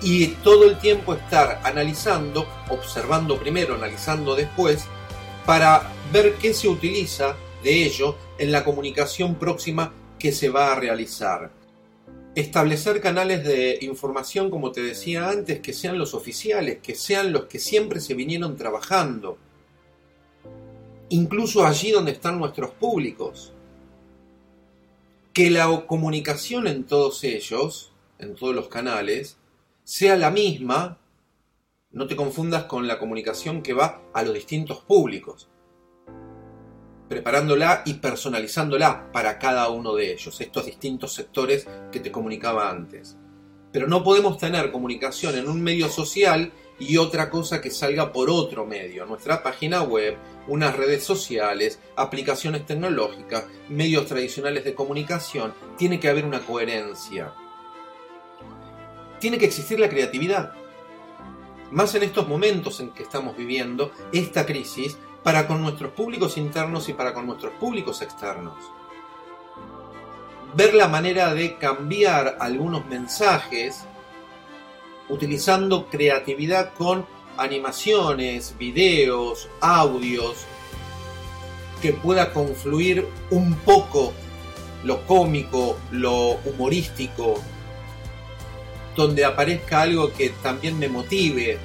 Y 0.00 0.28
todo 0.44 0.64
el 0.70 0.78
tiempo 0.78 1.14
estar 1.14 1.62
analizando, 1.64 2.46
observando 2.68 3.40
primero, 3.40 3.74
analizando 3.74 4.36
después, 4.36 4.84
para 5.44 5.90
ver 6.12 6.34
qué 6.34 6.54
se 6.54 6.68
utiliza 6.68 7.34
de 7.64 7.86
ello 7.86 8.14
en 8.38 8.52
la 8.52 8.62
comunicación 8.62 9.34
próxima 9.34 9.92
que 10.16 10.30
se 10.30 10.48
va 10.48 10.70
a 10.70 10.76
realizar. 10.76 11.63
Establecer 12.34 13.00
canales 13.00 13.44
de 13.44 13.78
información, 13.82 14.50
como 14.50 14.72
te 14.72 14.82
decía 14.82 15.28
antes, 15.28 15.60
que 15.60 15.72
sean 15.72 15.98
los 15.98 16.14
oficiales, 16.14 16.78
que 16.82 16.96
sean 16.96 17.32
los 17.32 17.44
que 17.44 17.60
siempre 17.60 18.00
se 18.00 18.14
vinieron 18.14 18.56
trabajando, 18.56 19.38
incluso 21.10 21.64
allí 21.64 21.92
donde 21.92 22.10
están 22.10 22.38
nuestros 22.38 22.72
públicos. 22.72 23.52
Que 25.32 25.48
la 25.48 25.86
comunicación 25.86 26.66
en 26.66 26.84
todos 26.84 27.22
ellos, 27.22 27.92
en 28.18 28.34
todos 28.34 28.54
los 28.54 28.66
canales, 28.66 29.36
sea 29.84 30.16
la 30.16 30.32
misma, 30.32 30.98
no 31.92 32.08
te 32.08 32.16
confundas 32.16 32.64
con 32.64 32.88
la 32.88 32.98
comunicación 32.98 33.62
que 33.62 33.74
va 33.74 34.02
a 34.12 34.24
los 34.24 34.34
distintos 34.34 34.80
públicos 34.80 35.48
preparándola 37.14 37.82
y 37.86 37.94
personalizándola 37.94 39.12
para 39.12 39.38
cada 39.38 39.68
uno 39.68 39.94
de 39.94 40.12
ellos, 40.12 40.40
estos 40.40 40.66
distintos 40.66 41.12
sectores 41.12 41.64
que 41.92 42.00
te 42.00 42.10
comunicaba 42.10 42.68
antes. 42.68 43.16
Pero 43.70 43.86
no 43.86 44.02
podemos 44.02 44.36
tener 44.36 44.72
comunicación 44.72 45.36
en 45.36 45.48
un 45.48 45.62
medio 45.62 45.88
social 45.88 46.50
y 46.80 46.96
otra 46.96 47.30
cosa 47.30 47.60
que 47.60 47.70
salga 47.70 48.12
por 48.12 48.30
otro 48.30 48.66
medio, 48.66 49.06
nuestra 49.06 49.44
página 49.44 49.84
web, 49.84 50.16
unas 50.48 50.76
redes 50.76 51.04
sociales, 51.04 51.78
aplicaciones 51.94 52.66
tecnológicas, 52.66 53.44
medios 53.68 54.06
tradicionales 54.06 54.64
de 54.64 54.74
comunicación, 54.74 55.54
tiene 55.78 56.00
que 56.00 56.08
haber 56.08 56.24
una 56.24 56.40
coherencia. 56.40 57.32
Tiene 59.20 59.38
que 59.38 59.46
existir 59.46 59.78
la 59.78 59.88
creatividad. 59.88 60.52
Más 61.70 61.94
en 61.94 62.02
estos 62.02 62.26
momentos 62.26 62.80
en 62.80 62.90
que 62.90 63.04
estamos 63.04 63.36
viviendo 63.36 63.92
esta 64.12 64.44
crisis 64.44 64.98
para 65.24 65.48
con 65.48 65.62
nuestros 65.62 65.90
públicos 65.92 66.36
internos 66.36 66.88
y 66.88 66.92
para 66.92 67.14
con 67.14 67.26
nuestros 67.26 67.54
públicos 67.54 68.02
externos. 68.02 68.54
Ver 70.54 70.74
la 70.74 70.86
manera 70.86 71.34
de 71.34 71.56
cambiar 71.56 72.36
algunos 72.38 72.86
mensajes 72.86 73.84
utilizando 75.08 75.86
creatividad 75.86 76.74
con 76.74 77.06
animaciones, 77.36 78.54
videos, 78.58 79.48
audios, 79.60 80.44
que 81.82 81.92
pueda 81.92 82.32
confluir 82.32 83.08
un 83.30 83.54
poco 83.56 84.12
lo 84.84 85.06
cómico, 85.06 85.78
lo 85.90 86.38
humorístico, 86.44 87.40
donde 88.94 89.24
aparezca 89.24 89.82
algo 89.82 90.12
que 90.12 90.30
también 90.42 90.78
me 90.78 90.88
motive, 90.88 91.58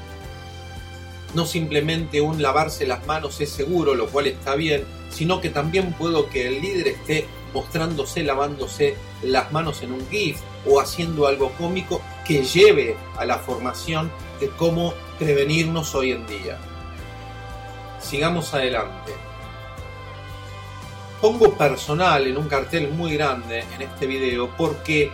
no 1.33 1.45
simplemente 1.45 2.21
un 2.21 2.41
lavarse 2.41 2.87
las 2.87 3.05
manos 3.05 3.39
es 3.41 3.49
seguro, 3.51 3.95
lo 3.95 4.07
cual 4.07 4.27
está 4.27 4.55
bien, 4.55 4.85
sino 5.09 5.41
que 5.41 5.49
también 5.49 5.93
puedo 5.93 6.29
que 6.29 6.47
el 6.47 6.61
líder 6.61 6.87
esté 6.89 7.27
mostrándose, 7.53 8.23
lavándose 8.23 8.95
las 9.23 9.51
manos 9.51 9.81
en 9.81 9.93
un 9.93 10.07
GIF 10.09 10.37
o 10.65 10.79
haciendo 10.79 11.27
algo 11.27 11.51
cómico 11.57 12.01
que 12.25 12.43
lleve 12.43 12.95
a 13.17 13.25
la 13.25 13.39
formación 13.39 14.11
de 14.39 14.49
cómo 14.49 14.93
prevenirnos 15.17 15.95
hoy 15.95 16.11
en 16.11 16.25
día. 16.27 16.57
Sigamos 17.99 18.53
adelante. 18.53 19.13
Pongo 21.21 21.57
personal 21.57 22.27
en 22.27 22.37
un 22.37 22.47
cartel 22.47 22.89
muy 22.91 23.15
grande 23.15 23.65
en 23.75 23.81
este 23.81 24.07
video 24.07 24.49
porque 24.55 25.11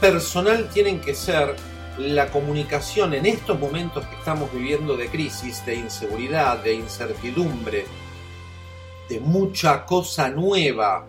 personal 0.00 0.68
tienen 0.68 1.00
que 1.00 1.14
ser 1.14 1.56
la 1.98 2.30
comunicación 2.30 3.14
en 3.14 3.26
estos 3.26 3.58
momentos 3.58 4.06
que 4.06 4.16
estamos 4.16 4.52
viviendo 4.52 4.96
de 4.96 5.08
crisis, 5.08 5.64
de 5.66 5.74
inseguridad, 5.74 6.62
de 6.62 6.74
incertidumbre, 6.74 7.84
de 9.08 9.20
mucha 9.20 9.84
cosa 9.84 10.30
nueva 10.30 11.06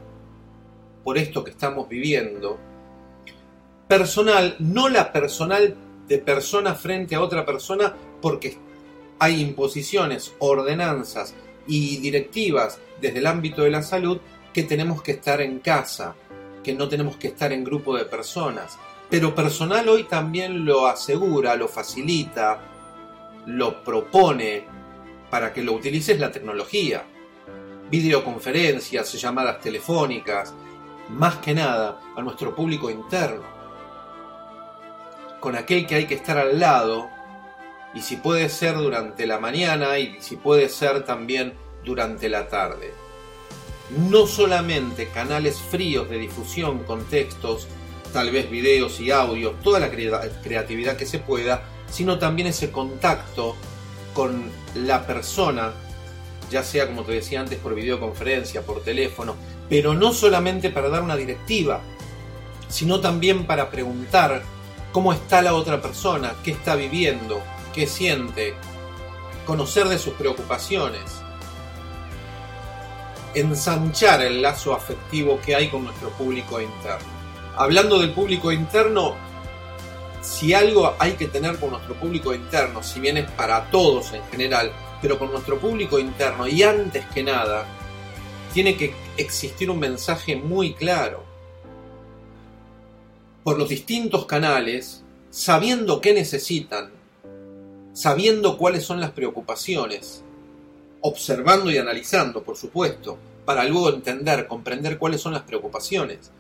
por 1.04 1.18
esto 1.18 1.44
que 1.44 1.52
estamos 1.52 1.88
viviendo, 1.88 2.60
personal, 3.88 4.56
no 4.60 4.90
la 4.90 5.12
personal 5.12 5.76
de 6.08 6.18
persona 6.18 6.76
frente 6.76 7.16
a 7.16 7.22
otra 7.22 7.46
persona, 7.46 7.94
porque 8.22 8.58
hay 9.20 9.42
imposiciones, 9.42 10.34
ordenanzas 10.40 11.34
y 11.66 11.98
directivas 11.98 12.80
desde 13.00 13.20
el 13.20 13.28
ámbito 13.28 13.64
de 13.64 13.72
la 13.72 13.84
salud 13.84 14.20
que 14.54 14.64
tenemos 14.64 15.02
que 15.02 15.14
estar 15.14 15.42
en 15.42 15.60
casa, 15.60 16.16
que 16.64 16.74
no 16.74 16.88
tenemos 16.90 17.16
que 17.18 17.28
estar 17.28 17.52
en 17.54 17.64
grupo 17.64 17.96
de 17.96 18.06
personas 18.06 18.78
pero 19.10 19.36
personal 19.36 19.88
hoy 19.90 20.04
también 20.06 20.66
lo 20.66 20.88
asegura, 20.88 21.56
lo 21.56 21.68
facilita, 21.68 22.60
lo 23.46 23.84
propone 23.84 24.66
para 25.30 25.54
que 25.54 25.64
lo 25.64 25.74
utilices 25.74 26.20
la 26.20 26.32
tecnología. 26.32 27.04
Videoconferencias, 27.90 29.14
llamadas 29.14 29.60
telefónicas, 29.60 30.54
más 31.10 31.38
que 31.38 31.54
nada 31.54 32.00
a 32.16 32.22
nuestro 32.22 32.56
público 32.56 32.90
interno. 32.90 33.44
Con 35.40 35.56
aquel 35.56 35.86
que 35.86 35.96
hay 35.96 36.06
que 36.06 36.16
estar 36.16 36.38
al 36.38 36.60
lado, 36.60 37.10
y 37.94 38.02
si 38.02 38.16
puede 38.18 38.50
ser 38.50 38.76
durante 38.76 39.28
la 39.28 39.40
mañana 39.40 40.00
y 40.00 40.18
si 40.20 40.36
puede 40.36 40.70
ser 40.70 41.04
también 41.04 41.54
durante 41.84 42.30
la 42.30 42.48
tarde. 42.48 42.94
No 44.10 44.26
solamente 44.26 45.10
canales 45.10 45.58
fríos 45.58 46.10
de 46.10 46.18
difusión 46.18 46.80
con 46.80 47.04
textos, 47.06 47.68
tal 48.14 48.30
vez 48.30 48.50
videos 48.50 49.00
y 49.02 49.12
audios, 49.12 49.60
toda 49.62 49.80
la 49.80 49.90
creatividad 49.90 50.96
que 50.96 51.06
se 51.06 51.20
pueda, 51.20 51.64
sino 51.92 52.20
también 52.20 52.48
ese 52.48 52.72
contacto 52.72 53.56
con 54.14 54.52
la 54.76 55.06
persona, 55.06 55.74
ya 56.50 56.64
sea 56.64 56.88
como 56.88 57.04
te 57.04 57.14
decía 57.14 57.42
antes 57.42 57.58
por 57.58 57.74
videoconferencia, 57.74 58.62
por 58.62 58.84
teléfono, 58.84 59.36
pero 59.68 59.96
no 59.96 60.14
solamente 60.14 60.70
para 60.70 60.90
dar 60.90 61.02
una 61.02 61.18
directiva, 61.18 61.82
sino 62.70 63.02
también 63.02 63.46
para 63.46 63.72
preguntar 63.72 64.44
cómo 64.92 65.12
está 65.12 65.42
la 65.42 65.56
otra 65.56 65.82
persona, 65.82 66.36
qué 66.44 66.52
está 66.52 66.76
viviendo, 66.76 67.42
qué 67.74 67.88
siente, 67.88 68.54
conocer 69.46 69.88
de 69.88 69.98
sus 69.98 70.14
preocupaciones, 70.14 71.02
ensanchar 73.34 74.22
el 74.22 74.44
lazo 74.44 74.76
afectivo 74.76 75.40
que 75.44 75.56
hay 75.56 75.70
con 75.70 75.84
nuestro 75.84 76.10
público 76.12 76.62
interno 76.62 77.23
hablando 77.56 78.00
del 78.00 78.12
público 78.12 78.52
interno, 78.52 79.16
si 80.22 80.54
algo 80.54 80.96
hay 81.00 81.14
que 81.14 81.28
tener 81.28 81.58
con 81.58 81.72
nuestro 81.72 81.96
público 81.96 82.34
interno, 82.34 82.82
si 82.82 83.00
bien 83.00 83.18
es 83.18 83.30
para 83.32 83.70
todos 83.70 84.14
en 84.14 84.24
general, 84.32 84.72
pero 85.02 85.20
con 85.20 85.32
nuestro 85.32 85.60
público 85.60 86.00
interno 86.00 86.48
y 86.48 86.64
antes 86.64 87.06
que 87.08 87.24
nada, 87.24 87.66
tiene 88.54 88.78
que 88.78 88.94
existir 89.18 89.70
un 89.70 89.80
mensaje 89.80 90.36
muy 90.36 90.74
claro. 90.74 91.24
Por 93.44 93.58
los 93.58 93.68
distintos 93.68 94.26
canales, 94.26 95.04
sabiendo 95.30 96.00
qué 96.00 96.14
necesitan, 96.14 96.92
sabiendo 97.92 98.58
cuáles 98.58 98.86
son 98.86 99.02
las 99.02 99.12
preocupaciones, 99.12 100.24
observando 101.02 101.70
y 101.70 101.78
analizando, 101.78 102.44
por 102.44 102.56
supuesto, 102.56 103.18
para 103.44 103.66
luego 103.66 103.90
entender, 103.90 104.48
comprender 104.48 104.98
cuáles 104.98 105.20
son 105.20 105.34
las 105.34 105.44
preocupaciones 105.44 106.32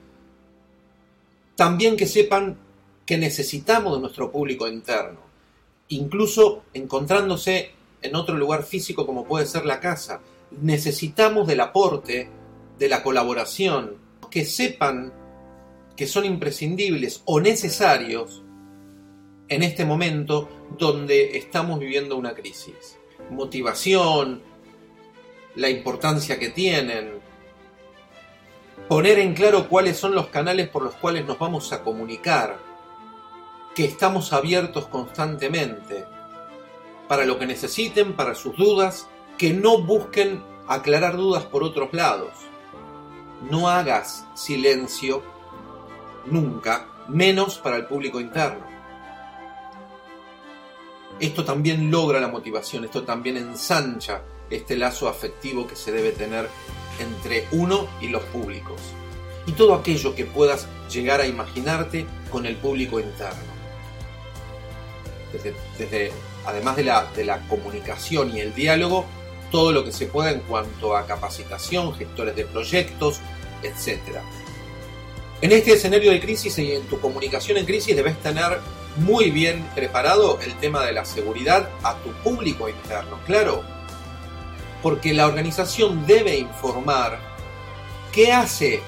también 1.55 1.95
que 1.95 2.07
sepan 2.07 2.57
que 3.05 3.17
necesitamos 3.17 3.95
de 3.95 4.01
nuestro 4.01 4.31
público 4.31 4.67
interno, 4.67 5.19
incluso 5.89 6.63
encontrándose 6.73 7.71
en 8.01 8.15
otro 8.15 8.35
lugar 8.35 8.63
físico 8.63 9.05
como 9.05 9.25
puede 9.25 9.45
ser 9.45 9.65
la 9.65 9.79
casa. 9.79 10.21
Necesitamos 10.61 11.47
del 11.47 11.61
aporte, 11.61 12.29
de 12.77 12.89
la 12.89 13.03
colaboración, 13.03 13.97
que 14.29 14.45
sepan 14.45 15.13
que 15.95 16.07
son 16.07 16.25
imprescindibles 16.25 17.21
o 17.25 17.39
necesarios 17.39 18.41
en 19.47 19.63
este 19.63 19.85
momento 19.85 20.49
donde 20.77 21.37
estamos 21.37 21.79
viviendo 21.79 22.17
una 22.17 22.33
crisis. 22.33 22.97
Motivación, 23.29 24.41
la 25.55 25.69
importancia 25.69 26.39
que 26.39 26.49
tienen, 26.49 27.22
poner 28.87 29.19
en 29.19 29.33
claro 29.33 29.67
cuáles 29.67 29.97
son 29.97 30.13
los 30.13 30.27
canales 30.27 30.69
por 30.69 30.83
los 30.83 30.95
cuales 30.95 31.25
nos 31.25 31.39
vamos 31.39 31.71
a 31.71 31.83
comunicar, 31.83 32.59
que 33.75 33.85
estamos 33.85 34.33
abiertos 34.33 34.87
constantemente 34.87 36.05
para 37.07 37.25
lo 37.25 37.39
que 37.39 37.45
necesiten, 37.45 38.13
para 38.13 38.35
sus 38.35 38.55
dudas, 38.55 39.07
que 39.37 39.53
no 39.53 39.79
busquen 39.79 40.43
aclarar 40.67 41.17
dudas 41.17 41.43
por 41.43 41.63
otros 41.63 41.93
lados. 41.93 42.31
No 43.49 43.69
hagas 43.69 44.25
silencio 44.35 45.23
nunca, 46.25 46.87
menos 47.07 47.57
para 47.57 47.77
el 47.77 47.85
público 47.85 48.19
interno. 48.19 48.65
Esto 51.19 51.43
también 51.43 51.91
logra 51.91 52.19
la 52.19 52.27
motivación, 52.27 52.85
esto 52.85 53.03
también 53.03 53.37
ensancha 53.37 54.21
este 54.49 54.75
lazo 54.75 55.07
afectivo 55.07 55.67
que 55.67 55.75
se 55.75 55.91
debe 55.91 56.11
tener 56.11 56.47
entre 56.99 57.47
uno 57.51 57.87
y 58.01 58.07
los 58.07 58.23
públicos. 58.23 58.79
Y 59.45 59.51
todo 59.53 59.73
aquello 59.75 60.15
que 60.15 60.25
puedas 60.25 60.67
llegar 60.89 61.21
a 61.21 61.27
imaginarte 61.27 62.05
con 62.31 62.45
el 62.45 62.55
público 62.55 62.99
interno. 62.99 63.53
Desde, 65.77 66.11
además 66.45 66.75
de 66.75 66.83
la, 66.83 67.05
de 67.15 67.25
la 67.25 67.39
comunicación 67.47 68.35
y 68.35 68.39
el 68.39 68.53
diálogo, 68.53 69.05
todo 69.51 69.71
lo 69.71 69.83
que 69.83 69.91
se 69.91 70.05
pueda 70.05 70.31
en 70.31 70.39
cuanto 70.41 70.95
a 70.95 71.05
capacitación, 71.05 71.93
gestores 71.95 72.35
de 72.35 72.45
proyectos, 72.45 73.19
etc. 73.63 73.99
En 75.41 75.51
este 75.51 75.73
escenario 75.73 76.11
de 76.11 76.21
crisis 76.21 76.57
y 76.59 76.71
en 76.71 76.83
tu 76.83 76.99
comunicación 76.99 77.57
en 77.57 77.65
crisis 77.65 77.95
debes 77.95 78.17
tener 78.21 78.59
muy 78.97 79.31
bien 79.31 79.67
preparado 79.75 80.39
el 80.41 80.53
tema 80.59 80.85
de 80.85 80.93
la 80.93 81.03
seguridad 81.03 81.69
a 81.83 81.95
tu 81.97 82.11
público 82.23 82.69
interno, 82.69 83.19
claro, 83.25 83.63
porque 84.83 85.13
la 85.13 85.25
organización 85.25 86.05
debe 86.05 86.37
informar 86.37 87.17
qué 88.11 88.33
hace 88.33 88.81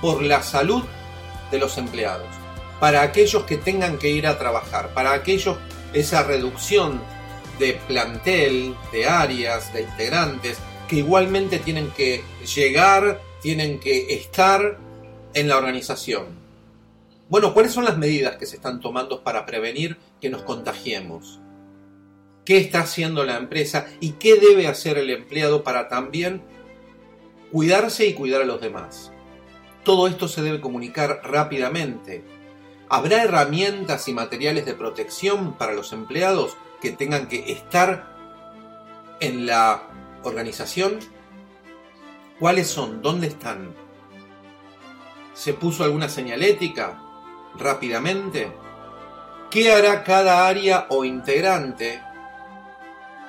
por 0.00 0.22
la 0.22 0.42
salud 0.42 0.84
de 1.50 1.58
los 1.58 1.78
empleados, 1.78 2.28
para 2.78 3.02
aquellos 3.02 3.44
que 3.44 3.56
tengan 3.56 3.98
que 3.98 4.10
ir 4.10 4.26
a 4.26 4.38
trabajar, 4.38 4.92
para 4.94 5.12
aquellos 5.14 5.56
esa 5.94 6.22
reducción 6.22 7.00
de 7.58 7.80
plantel, 7.88 8.76
de 8.92 9.08
áreas, 9.08 9.72
de 9.72 9.82
integrantes, 9.82 10.58
que 10.86 10.96
igualmente 10.96 11.58
tienen 11.58 11.90
que 11.90 12.22
llegar, 12.54 13.20
tienen 13.42 13.80
que 13.80 14.14
estar 14.14 14.78
en 15.34 15.48
la 15.48 15.56
organización. 15.56 16.26
Bueno, 17.28 17.52
¿cuáles 17.52 17.72
son 17.72 17.84
las 17.84 17.98
medidas 17.98 18.36
que 18.36 18.46
se 18.46 18.56
están 18.56 18.80
tomando 18.80 19.22
para 19.22 19.44
prevenir 19.44 19.98
que 20.20 20.30
nos 20.30 20.42
contagiemos? 20.42 21.40
Qué 22.48 22.56
está 22.56 22.80
haciendo 22.80 23.24
la 23.24 23.36
empresa 23.36 23.88
y 24.00 24.12
qué 24.12 24.36
debe 24.36 24.68
hacer 24.68 24.96
el 24.96 25.10
empleado 25.10 25.62
para 25.62 25.86
también 25.88 26.42
cuidarse 27.52 28.06
y 28.06 28.14
cuidar 28.14 28.40
a 28.40 28.46
los 28.46 28.58
demás. 28.58 29.12
Todo 29.84 30.08
esto 30.08 30.28
se 30.28 30.40
debe 30.40 30.62
comunicar 30.62 31.20
rápidamente. 31.24 32.24
¿Habrá 32.88 33.22
herramientas 33.22 34.08
y 34.08 34.14
materiales 34.14 34.64
de 34.64 34.72
protección 34.72 35.58
para 35.58 35.74
los 35.74 35.92
empleados 35.92 36.56
que 36.80 36.90
tengan 36.90 37.28
que 37.28 37.52
estar 37.52 38.16
en 39.20 39.44
la 39.44 39.82
organización? 40.22 41.00
¿Cuáles 42.40 42.68
son? 42.68 43.02
¿Dónde 43.02 43.26
están? 43.26 43.74
¿Se 45.34 45.52
puso 45.52 45.84
alguna 45.84 46.08
señalética 46.08 46.98
rápidamente? 47.58 48.50
¿Qué 49.50 49.70
hará 49.70 50.02
cada 50.02 50.48
área 50.48 50.86
o 50.88 51.04
integrante 51.04 52.07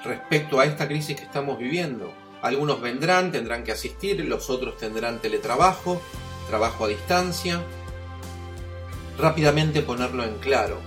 respecto 0.03 0.59
a 0.59 0.65
esta 0.65 0.87
crisis 0.87 1.17
que 1.17 1.23
estamos 1.23 1.57
viviendo. 1.57 2.13
Algunos 2.41 2.81
vendrán, 2.81 3.31
tendrán 3.31 3.63
que 3.63 3.71
asistir, 3.71 4.23
los 4.25 4.49
otros 4.49 4.77
tendrán 4.77 5.19
teletrabajo, 5.19 6.01
trabajo 6.47 6.85
a 6.85 6.87
distancia. 6.87 7.61
Rápidamente 9.17 9.81
ponerlo 9.81 10.23
en 10.23 10.37
claro. 10.37 10.79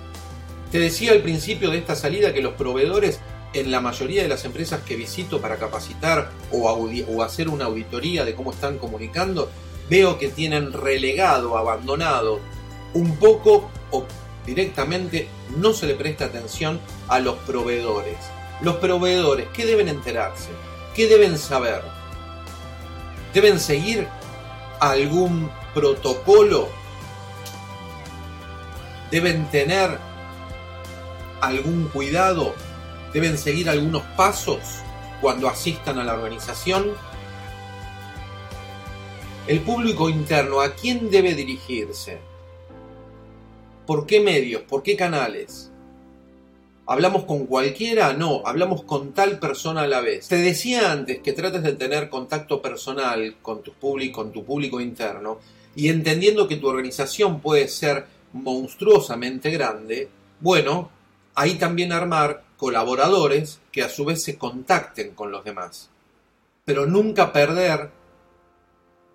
Te 0.71 0.79
decía 0.79 1.13
al 1.13 1.21
principio 1.21 1.71
de 1.71 1.79
esta 1.79 1.95
salida 1.95 2.33
que 2.33 2.41
los 2.41 2.55
proveedores 2.55 3.21
en 3.53 3.71
la 3.71 3.81
mayoría 3.81 4.23
de 4.23 4.29
las 4.29 4.47
empresas 4.47 4.83
que 4.83 4.97
visito 4.97 5.43
para 5.43 5.57
capacitar 5.57 6.31
o, 6.51 6.71
o 6.71 7.23
hacer 7.23 7.51
una 7.51 7.67
auditoría 7.67 8.25
de 8.25 8.35
cómo 8.35 8.53
están 8.53 8.79
comunicando, 8.79 9.51
veo 9.91 10.19
que 10.19 10.29
tienen 10.29 10.73
relegado, 10.73 11.59
abandonado 11.59 12.41
un 12.95 13.17
poco 13.17 13.71
o 13.91 14.07
directamente 14.47 15.29
no 15.57 15.73
se 15.73 15.87
le 15.87 15.95
presta 15.95 16.27
atención 16.27 16.81
a 17.09 17.21
los 17.21 17.37
proveedores. 17.41 18.17
Los 18.63 18.77
proveedores, 18.77 19.49
¿qué 19.53 19.67
deben 19.67 19.89
enterarse? 19.89 20.51
¿Qué 20.95 21.09
deben 21.09 21.37
saber? 21.37 21.83
¿Deben 23.35 23.59
seguir 23.59 24.07
algún 24.79 25.51
protocolo? 25.75 26.69
¿Deben 29.11 29.51
tener 29.51 29.99
algún 31.41 31.89
cuidado? 31.89 32.55
¿Deben 33.13 33.37
seguir 33.37 33.69
algunos 33.69 34.03
pasos 34.17 34.61
cuando 35.21 35.49
asistan 35.49 35.99
a 35.99 36.05
la 36.05 36.15
organización? 36.15 36.93
El 39.49 39.61
público 39.63 40.09
interno, 40.09 40.61
¿a 40.61 40.75
quién 40.75 41.11
debe 41.11 41.35
dirigirse? 41.35 42.21
¿Por 43.87 44.07
qué 44.07 44.21
medios? 44.21 44.63
¿Por 44.63 44.85
qué 44.85 44.97
canales? 44.97 45.72
¿Hablamos 46.93 47.25
con 47.25 47.47
cualquiera? 47.47 48.13
No, 48.13 48.43
hablamos 48.45 48.83
con 48.83 49.15
tal 49.15 49.39
persona 49.39 49.81
a 49.81 49.87
la 49.87 50.03
vez. 50.03 50.29
Te 50.29 50.37
decía 50.37 50.93
antes 50.93 51.21
que 51.21 51.33
trates 51.33 51.63
de 51.63 51.73
tener 51.73 52.11
contacto 52.11 52.61
personal 52.61 53.37
con 53.41 53.63
tu 53.63 53.73
público, 53.73 54.21
con 54.21 54.31
tu 54.31 54.45
público 54.45 54.79
interno 54.79 55.39
y 55.75 55.89
entendiendo 55.89 56.47
que 56.47 56.59
tu 56.59 56.69
organización 56.69 57.41
puede 57.41 57.69
ser 57.69 58.05
monstruosamente 58.35 59.51
grande, 59.51 60.11
bueno, 60.41 60.91
ahí 61.35 61.55
también 61.55 61.93
armar 61.93 62.45
colaboradores 62.59 63.63
que 63.73 63.83
a 63.83 63.89
su 63.89 64.05
vez 64.05 64.23
se 64.23 64.37
contacten 64.37 65.15
con 65.15 65.33
los 65.33 65.45
demás. 65.45 65.89
Pero 66.67 66.85
nunca 66.85 67.33
perder 67.33 67.89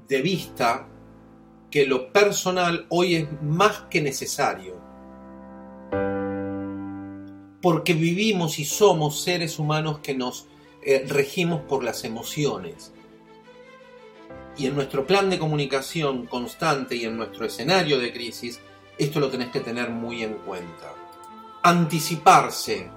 de 0.07 0.21
vista 0.23 0.87
que 1.69 1.85
lo 1.85 2.11
personal 2.11 2.87
hoy 2.89 3.17
es 3.17 3.27
más 3.43 3.81
que 3.81 4.01
necesario 4.01 4.86
porque 7.61 7.93
vivimos 7.93 8.59
y 8.59 8.65
somos 8.65 9.21
seres 9.21 9.59
humanos 9.59 9.99
que 9.99 10.13
nos 10.13 10.47
eh, 10.83 11.05
regimos 11.07 11.61
por 11.61 11.83
las 11.83 12.03
emociones. 12.03 12.93
Y 14.57 14.67
en 14.67 14.75
nuestro 14.75 15.05
plan 15.05 15.29
de 15.29 15.39
comunicación 15.39 16.25
constante 16.25 16.95
y 16.95 17.05
en 17.05 17.17
nuestro 17.17 17.45
escenario 17.45 17.99
de 17.99 18.11
crisis, 18.11 18.59
esto 18.97 19.19
lo 19.19 19.29
tenés 19.29 19.49
que 19.49 19.59
tener 19.59 19.89
muy 19.89 20.23
en 20.23 20.33
cuenta. 20.35 20.93
Anticiparse. 21.63 22.89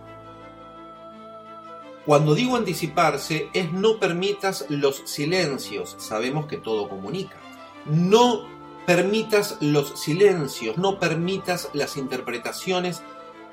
Cuando 2.07 2.35
digo 2.35 2.57
anticiparse 2.57 3.49
es 3.53 3.73
no 3.73 3.99
permitas 3.99 4.67
los 4.69 5.03
silencios. 5.05 5.97
Sabemos 5.99 6.47
que 6.47 6.57
todo 6.57 6.89
comunica. 6.89 7.37
No 7.85 8.47
permitas 8.87 9.59
los 9.61 10.01
silencios, 10.01 10.79
no 10.79 10.99
permitas 10.99 11.69
las 11.75 11.97
interpretaciones 11.97 13.03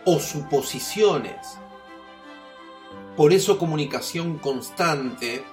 o 0.09 0.21
suposiciones. 0.21 1.59
Por 3.17 3.33
eso 3.33 3.57
comunicación 3.57 4.37
constante, 4.37 5.43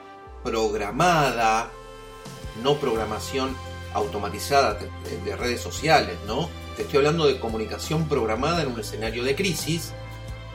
programada, 0.45 1.71
no 2.63 2.77
programación 2.77 3.57
automatizada 3.95 4.79
de, 5.25 5.37
redes 5.37 5.61
sociales, 5.61 6.17
¿no? 6.29 6.49
Te 6.77 6.83
estoy 6.83 6.99
hablando 6.99 7.27
de 7.27 7.41
comunicación 7.41 8.09
programada 8.09 8.63
en 8.63 8.69
un 8.69 8.79
escenario 8.79 9.25
de 9.25 9.35
crisis, 9.35 9.93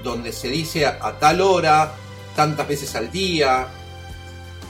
donde 0.01 0.31
se 0.31 0.47
dice 0.47 0.85
a, 0.85 1.19
tal 1.19 1.41
hora, 1.41 1.91
tantas 2.38 2.69
veces 2.69 2.95
al 2.95 3.12
día, 3.12 3.67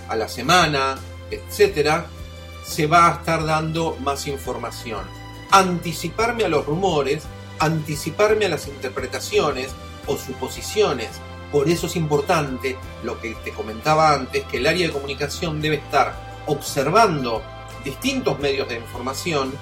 a 0.08 0.16
la 0.16 0.28
semana, 0.28 0.98
etcétera, 1.30 2.08
se 2.66 2.88
va 2.88 3.08
a 3.08 3.20
estar 3.20 3.46
dando 3.46 3.96
más 4.02 4.26
información. 4.26 5.06
Anticiparme 5.52 6.46
a 6.46 6.50
los 6.50 6.66
rumores 6.66 7.28
anticiparme 7.60 8.46
a 8.46 8.50
las 8.50 8.68
interpretaciones 8.68 9.72
o 10.08 10.18
suposiciones. 10.18 11.10
Por 11.52 11.70
eso 11.70 11.88
es 11.88 11.96
importante 11.96 12.78
lo 13.04 13.20
que 13.20 13.36
te 13.44 13.52
comentaba 13.52 14.14
antes, 14.14 14.46
que 14.46 14.58
el 14.58 14.68
área 14.68 14.88
de 14.88 14.94
comunicación 14.94 15.62
debe 15.62 15.78
estar 15.78 16.44
observando 16.46 17.44
distintos 17.84 18.40
medios 18.40 18.68
de 18.68 18.76
información, 18.76 19.54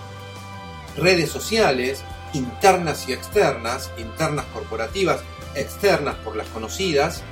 redes 0.98 1.30
sociales, 1.30 2.04
internas 2.34 3.08
y 3.08 3.14
externas, 3.14 3.92
internas 3.98 4.46
corporativas, 4.54 5.22
externas 5.56 6.16
por 6.16 6.36
las 6.36 6.48
conocidas, 6.50 7.24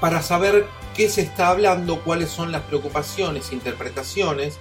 para 0.00 0.22
saber 0.22 0.66
qué 0.94 1.08
se 1.08 1.22
está 1.22 1.48
hablando, 1.48 2.00
cuáles 2.02 2.30
son 2.30 2.52
las 2.52 2.62
preocupaciones, 2.62 3.52
interpretaciones, 3.52 4.58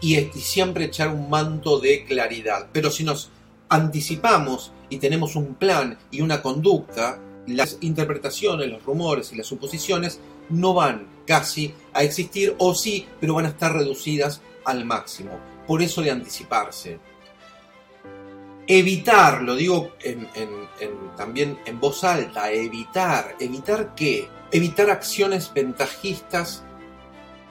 y, 0.00 0.18
y 0.18 0.40
siempre 0.40 0.84
echar 0.84 1.08
un 1.08 1.30
manto 1.30 1.78
de 1.78 2.04
claridad. 2.04 2.68
Pero 2.72 2.90
si 2.90 3.04
nos 3.04 3.30
anticipamos 3.68 4.72
y 4.88 4.98
tenemos 4.98 5.36
un 5.36 5.54
plan 5.54 5.98
y 6.10 6.20
una 6.20 6.42
conducta, 6.42 7.20
las 7.46 7.78
interpretaciones, 7.80 8.70
los 8.70 8.84
rumores 8.84 9.32
y 9.32 9.36
las 9.36 9.46
suposiciones 9.46 10.20
no 10.48 10.74
van 10.74 11.06
casi 11.26 11.74
a 11.92 12.02
existir 12.02 12.54
o 12.58 12.74
sí, 12.74 13.06
pero 13.20 13.34
van 13.34 13.46
a 13.46 13.50
estar 13.50 13.72
reducidas 13.72 14.40
al 14.64 14.84
máximo. 14.84 15.38
Por 15.66 15.82
eso 15.82 16.02
de 16.02 16.10
anticiparse. 16.10 16.98
Evitar, 18.66 19.42
lo 19.42 19.56
digo 19.56 19.92
también 21.16 21.58
en 21.66 21.80
voz 21.80 22.02
alta, 22.02 22.50
evitar, 22.50 23.36
evitar 23.38 23.94
qué? 23.94 24.26
Evitar 24.50 24.90
acciones 24.90 25.52
ventajistas 25.52 26.64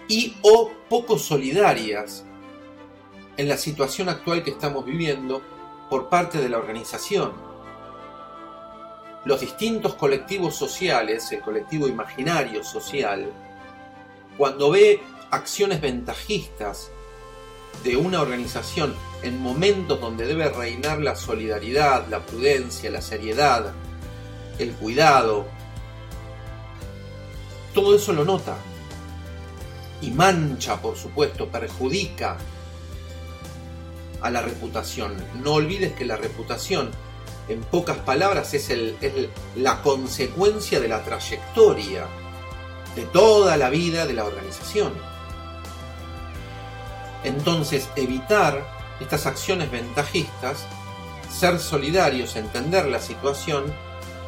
y 0.08 0.36
o 0.42 0.72
poco 0.90 1.20
solidarias 1.20 2.26
en 3.38 3.48
la 3.48 3.58
situación 3.58 4.10
actual 4.10 4.44
que 4.44 4.52
estamos 4.52 4.86
viviendo 4.86 5.42
por 5.90 6.10
parte 6.10 6.40
de 6.40 6.50
la 6.50 6.58
organización. 6.58 7.54
los 9.26 9.40
distintos 9.40 9.96
colectivos 9.96 10.54
sociales, 10.54 11.32
el 11.32 11.40
colectivo 11.40 11.88
imaginario 11.88 12.62
social, 12.62 13.32
cuando 14.38 14.70
ve 14.72 15.02
acciones 15.32 15.80
ventajistas 15.80 16.92
de 17.84 17.96
una 17.96 18.22
organización 18.22 18.94
en 19.22 19.42
momentos 19.42 20.00
donde 20.02 20.28
debe 20.28 20.50
reinar 20.50 21.00
la 21.00 21.16
solidaridad, 21.16 22.08
la 22.10 22.20
prudencia, 22.20 22.92
la 22.92 23.02
seriedad, 23.02 23.72
el 24.60 24.74
cuidado, 24.74 25.48
todo 27.74 27.96
eso 27.96 28.14
lo 28.14 28.24
nota. 28.24 28.56
Y 30.02 30.12
mancha, 30.12 30.82
por 30.82 30.98
supuesto, 30.98 31.48
perjudica 31.48 32.38
a 34.24 34.32
la 34.32 34.42
reputación. 34.42 35.14
No 35.44 35.54
olvides 35.54 35.94
que 35.94 36.06
la 36.06 36.16
reputación, 36.16 36.90
en 37.48 37.62
pocas 37.62 37.98
palabras, 37.98 38.54
es, 38.54 38.70
el, 38.70 39.30
la 39.56 39.82
consecuencia 39.82 40.80
de 40.80 40.88
la 40.88 41.04
trayectoria 41.04 42.08
de 42.96 43.04
toda 43.04 43.58
la 43.58 43.70
vida 43.70 44.06
de 44.06 44.14
la 44.14 44.24
organización. 44.24 44.94
Entonces, 47.24 47.90
evitar 47.96 48.66
estas 49.00 49.26
acciones 49.26 49.70
ventajistas, 49.70 50.66
ser 51.30 51.60
solidarios, 51.60 52.36
entender 52.36 52.88
la 52.88 53.00
situación 53.00 53.66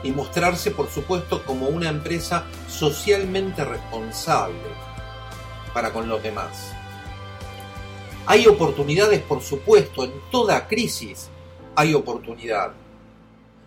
y 0.04 0.12
mostrarse, 0.12 0.72
por 0.72 0.90
supuesto, 0.90 1.44
como 1.46 1.68
una 1.68 1.90
empresa 1.90 2.46
socialmente 2.68 3.64
responsable 3.64 4.60
para 5.74 5.92
con 5.94 6.10
los 6.10 6.22
demás. 6.22 6.74
Hay 8.28 8.48
oportunidades, 8.48 9.22
por 9.22 9.42
supuesto, 9.42 10.04
en 10.04 10.12
toda 10.32 10.68
crisis 10.68 11.30
hay 11.76 11.94
oportunidad. 11.94 12.72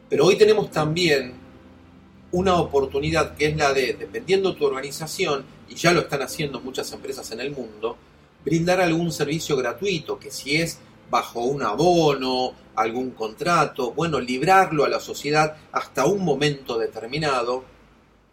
Pero 0.09 0.27
hoy 0.27 0.37
tenemos 0.37 0.71
también 0.71 1.35
una 2.33 2.57
oportunidad 2.57 3.37
que 3.37 3.47
es 3.47 3.57
la 3.57 3.73
de, 3.73 3.95
dependiendo 3.95 4.57
tu 4.57 4.65
organización, 4.67 5.45
y 5.69 5.77
ya 5.77 5.93
lo 5.93 6.01
están 6.01 6.23
haciendo 6.23 6.61
muchas 6.61 6.91
empresas 6.93 7.31
en 7.31 7.41
el 7.41 7.53
mundo, 7.53 7.97
brindar 8.45 8.81
algún 8.81 9.13
servicio 9.13 9.57
gratuito, 9.57 10.19
que 10.19 10.31
si 10.31 10.57
es 10.57 10.79
bajo 11.09 11.41
un 11.41 11.63
abono, 11.63 12.53
algún 12.75 13.13
contrato, 13.13 13.93
bueno, 13.93 14.19
librarlo 14.19 14.85
a 14.85 14.89
la 14.89 15.01
sociedad 15.01 15.57
hasta 15.71 16.05
un 16.07 16.25
momento 16.25 16.79
determinado 16.79 17.65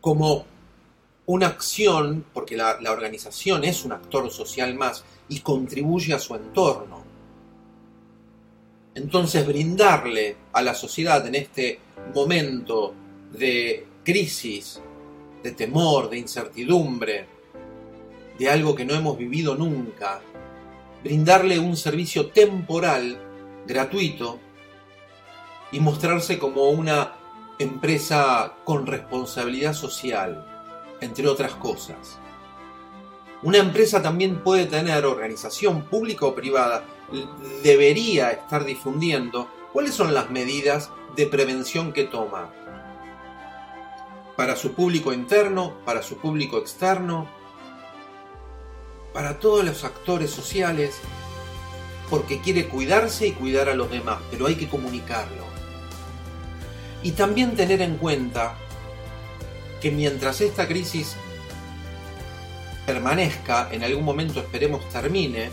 como 0.02 0.46
una 1.28 1.48
acción, 1.48 2.26
porque 2.34 2.56
la, 2.56 2.78
organización 2.92 3.64
es 3.64 3.84
un 3.84 3.92
actor 3.92 4.30
social 4.32 4.76
más 4.76 5.04
y 5.28 5.40
contribuye 5.40 6.14
a 6.14 6.20
su 6.20 6.36
entorno. 6.36 7.04
Entonces 8.94 9.46
brindarle 9.46 10.38
a 10.54 10.62
la 10.62 10.74
sociedad 10.74 11.26
en 11.28 11.36
este 11.36 11.80
momento 12.14 12.94
de 13.32 13.86
crisis, 14.04 14.82
de 15.44 15.52
temor, 15.52 16.10
de 16.10 16.20
incertidumbre, 16.20 17.28
de 18.38 18.50
algo 18.50 18.76
que 18.76 18.86
no 18.86 18.94
hemos 18.94 19.18
vivido 19.18 19.56
nunca, 19.56 20.22
brindarle 21.04 21.60
un 21.60 21.76
servicio 21.76 22.28
temporal, 22.28 23.18
gratuito, 23.68 24.40
y 25.72 25.80
mostrarse 25.80 26.38
como 26.38 26.70
una 26.70 27.14
empresa 27.60 28.54
con 28.64 28.86
responsabilidad 28.86 29.74
social, 29.74 30.55
entre 31.02 31.28
otras 31.28 31.54
cosas. 31.56 32.20
Una 33.44 33.58
empresa 33.60 34.02
también 34.02 34.42
puede 34.44 34.66
tener, 34.66 35.06
organización 35.06 35.84
pública 35.84 36.26
o 36.26 36.36
privada, 36.36 36.86
debería 37.64 38.32
estar 38.32 38.66
difundiendo 38.66 39.48
cuáles 39.72 39.94
son 39.94 40.14
las 40.14 40.30
medidas 40.32 40.90
de 41.16 41.28
prevención 41.28 41.94
que 41.94 42.06
toma 42.06 42.50
para 44.36 44.56
su 44.56 44.74
público 44.74 45.14
interno, 45.14 45.76
para 45.86 46.02
su 46.02 46.18
público 46.18 46.58
externo, 46.58 47.28
para 49.14 49.40
todos 49.40 49.64
los 49.64 49.84
actores 49.84 50.30
sociales, 50.30 51.00
porque 52.10 52.42
quiere 52.42 52.68
cuidarse 52.68 53.28
y 53.28 53.32
cuidar 53.32 53.70
a 53.70 53.76
los 53.76 53.90
demás, 53.90 54.20
pero 54.30 54.48
hay 54.48 54.56
que 54.56 54.68
comunicarlo. 54.68 55.46
Y 57.02 57.12
también 57.12 57.56
tener 57.56 57.82
en 57.82 57.98
cuenta 57.98 58.58
que 59.86 59.92
mientras 59.92 60.42
esta 60.42 60.68
crisis 60.68 61.16
permanezca, 62.88 63.70
en 63.72 63.84
algún 63.84 64.04
momento 64.04 64.40
esperemos 64.40 64.90
termine, 64.90 65.52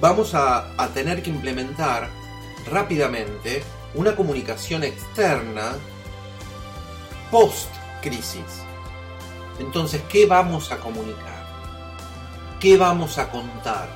vamos 0.00 0.34
a, 0.34 0.72
a 0.82 0.88
tener 0.94 1.22
que 1.22 1.28
implementar 1.28 2.08
rápidamente 2.70 3.62
una 3.92 4.16
comunicación 4.16 4.82
externa 4.82 5.74
post 7.30 7.68
crisis. 8.00 8.64
Entonces, 9.58 10.00
¿qué 10.08 10.24
vamos 10.24 10.72
a 10.72 10.78
comunicar? 10.78 11.44
¿Qué 12.60 12.78
vamos 12.78 13.18
a 13.18 13.30
contar? 13.30 13.90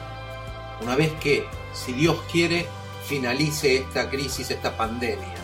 Una 0.82 0.94
vez 0.94 1.10
que, 1.22 1.46
si 1.72 1.94
Dios 1.94 2.18
quiere, 2.30 2.66
finalice 3.06 3.78
esta 3.78 4.10
crisis, 4.10 4.50
esta 4.50 4.76
pandemia. 4.76 5.34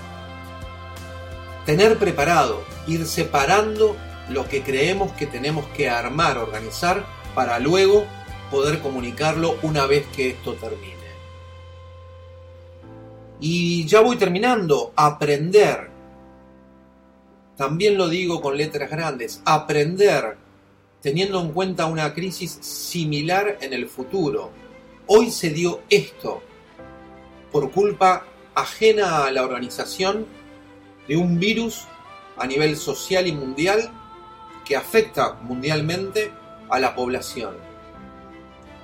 Tener 1.65 1.97
preparado, 1.97 2.63
ir 2.87 3.07
separando 3.07 3.97
lo 4.31 4.49
que 4.49 4.63
creemos 4.63 5.13
que 5.13 5.27
tenemos 5.27 5.67
que 5.77 5.91
armar, 5.91 6.39
organizar, 6.39 7.05
para 7.35 7.59
luego 7.59 8.05
poder 8.51 8.81
comunicarlo 8.81 9.57
una 9.63 9.87
vez 9.87 10.07
que 10.15 10.31
esto 10.31 10.55
termine. 10.55 10.95
Y 13.41 13.87
ya 13.87 14.01
voy 14.01 14.17
terminando, 14.17 14.93
aprender. 14.95 15.91
También 17.57 17.97
lo 17.97 18.09
digo 18.09 18.41
con 18.41 18.57
letras 18.57 18.91
grandes, 18.91 19.43
aprender 19.45 20.37
teniendo 21.03 21.41
en 21.41 21.53
cuenta 21.53 21.87
una 21.87 22.13
crisis 22.15 22.53
similar 22.61 23.59
en 23.61 23.73
el 23.73 23.89
futuro. 23.89 24.51
Hoy 25.07 25.31
se 25.31 25.51
dio 25.51 25.81
esto 25.89 26.43
por 27.51 27.71
culpa 27.71 28.27
ajena 28.55 29.25
a 29.25 29.33
la 29.33 29.43
organización 29.43 30.27
de 31.09 31.17
un 31.17 31.41
virus 31.41 31.87
a 32.37 32.47
nivel 32.47 32.77
social 32.77 33.27
y 33.27 33.33
mundial 33.33 33.91
que 34.71 34.77
afecta 34.77 35.33
mundialmente 35.43 36.31
a 36.69 36.79
la 36.79 36.95
población. 36.95 37.57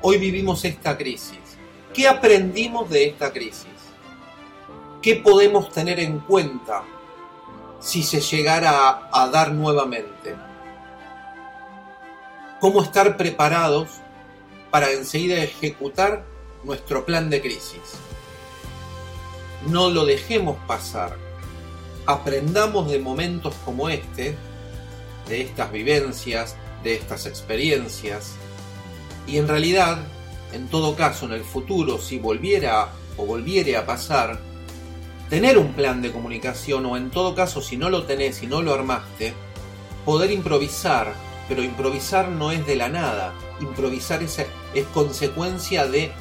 Hoy 0.02 0.18
vivimos 0.18 0.64
esta 0.64 0.98
crisis. 0.98 1.38
¿Qué 1.94 2.08
aprendimos 2.08 2.90
de 2.90 3.06
esta 3.06 3.32
crisis? 3.32 3.68
¿Qué 5.00 5.14
podemos 5.14 5.70
tener 5.70 6.00
en 6.00 6.18
cuenta 6.18 6.82
si 7.78 8.02
se 8.02 8.20
llegara 8.20 9.08
a, 9.12 9.28
dar 9.28 9.52
nuevamente? 9.52 10.34
cómo 12.60 12.82
estar 12.82 13.16
preparados 13.16 13.88
para 14.72 14.90
enseguida 14.90 15.36
ejecutar 15.36 16.24
nuestro 16.64 17.06
plan 17.06 17.30
de 17.30 17.40
crisis. 17.40 17.94
No 19.68 19.88
lo 19.90 20.04
dejemos 20.04 20.56
pasar. 20.66 21.16
Aprendamos 22.06 22.90
de 22.90 22.98
momentos 22.98 23.54
como 23.64 23.88
este, 23.88 24.36
de 25.28 25.42
estas 25.42 25.72
vivencias, 25.72 26.56
de 26.82 26.94
estas 26.94 27.26
experiencias, 27.26 28.34
y 29.26 29.38
en 29.38 29.48
realidad, 29.48 29.98
en 30.52 30.68
todo 30.68 30.94
caso, 30.94 31.26
en 31.26 31.32
el 31.32 31.44
futuro, 31.44 31.98
si 31.98 32.18
volviera 32.18 32.88
o 33.16 33.26
volviere 33.26 33.76
a 33.76 33.86
pasar, 33.86 34.40
tener 35.28 35.58
un 35.58 35.72
plan 35.72 36.02
de 36.02 36.12
comunicación 36.12 36.86
o 36.86 36.96
en 36.96 37.10
todo 37.10 37.34
caso, 37.34 37.60
si 37.60 37.76
no 37.76 37.90
lo 37.90 38.04
tenés 38.04 38.42
y 38.42 38.46
no 38.46 38.62
lo 38.62 38.72
armaste, 38.72 39.34
poder 40.04 40.30
improvisar 40.30 41.12
pero 41.48 41.62
improvisar 41.62 42.28
no 42.28 42.50
es 42.50 42.66
de 42.66 42.76
la 42.76 42.88
nada, 42.88 43.32
improvisar 43.60 44.22
es, 44.22 44.44
es 44.74 44.86
consecuencia 44.92 45.86
de 45.86 46.12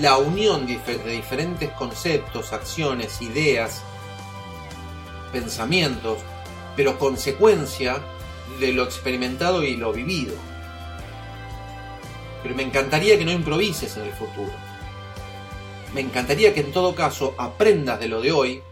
la 0.00 0.16
unión 0.16 0.66
de 0.66 0.76
diferentes 1.10 1.70
conceptos, 1.72 2.52
acciones, 2.52 3.20
ideas, 3.22 3.82
pensamientos, 5.32 6.18
pero 6.74 6.98
consecuencia 6.98 8.00
de 8.60 8.72
lo 8.72 8.84
experimentado 8.84 9.62
y 9.62 9.76
lo 9.76 9.92
vivido. 9.92 10.34
Pero 12.42 12.54
me 12.54 12.62
encantaría 12.62 13.18
que 13.18 13.24
no 13.24 13.32
improvises 13.32 13.96
en 13.96 14.04
el 14.04 14.12
futuro. 14.12 14.52
Me 15.94 16.00
encantaría 16.00 16.52
que 16.52 16.60
en 16.60 16.72
todo 16.72 16.94
caso 16.94 17.34
aprendas 17.38 18.00
de 18.00 18.08
lo 18.08 18.20
de 18.20 18.32
hoy 18.32 18.62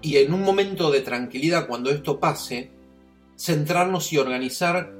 y 0.00 0.18
en 0.18 0.32
un 0.32 0.42
momento 0.42 0.90
de 0.90 1.00
tranquilidad 1.00 1.66
cuando 1.66 1.90
esto 1.90 2.20
pase, 2.20 2.70
centrarnos 3.36 4.12
y 4.12 4.18
organizar 4.18 4.92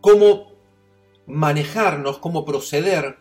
cómo 0.00 0.52
manejarnos, 1.26 2.18
cómo 2.18 2.44
proceder 2.44 3.16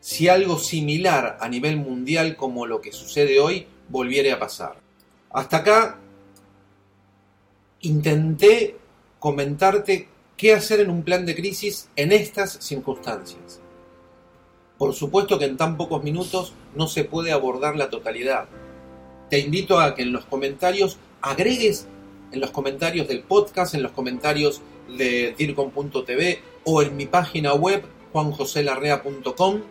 si 0.00 0.28
algo 0.28 0.58
similar 0.58 1.38
a 1.40 1.48
nivel 1.48 1.76
mundial 1.76 2.36
como 2.36 2.66
lo 2.66 2.80
que 2.80 2.92
sucede 2.92 3.40
hoy 3.40 3.66
volviere 3.88 4.32
a 4.32 4.38
pasar. 4.38 4.76
Hasta 5.30 5.58
acá 5.58 5.98
intenté 7.84 8.76
comentarte 9.18 10.08
qué 10.36 10.52
hacer 10.52 10.80
en 10.80 10.90
un 10.90 11.02
plan 11.02 11.24
de 11.24 11.34
crisis 11.34 11.88
en 11.96 12.12
estas 12.12 12.52
circunstancias. 12.52 13.60
Por 14.78 14.92
supuesto 14.92 15.38
que 15.38 15.44
en 15.44 15.56
tan 15.56 15.76
pocos 15.76 16.02
minutos 16.02 16.52
no 16.74 16.88
se 16.88 17.04
puede 17.04 17.32
abordar 17.32 17.76
la 17.76 17.90
totalidad. 17.90 18.46
Te 19.30 19.38
invito 19.38 19.78
a 19.78 19.94
que 19.94 20.02
en 20.02 20.12
los 20.12 20.24
comentarios 20.24 20.98
agregues 21.22 21.86
en 22.34 22.40
los 22.40 22.50
comentarios 22.50 23.08
del 23.08 23.22
podcast, 23.22 23.74
en 23.74 23.82
los 23.82 23.92
comentarios 23.92 24.60
de 24.88 25.34
dircom.tv 25.38 26.40
o 26.64 26.82
en 26.82 26.96
mi 26.96 27.06
página 27.06 27.54
web 27.54 27.84
juanjoselarrea.com. 28.12 29.62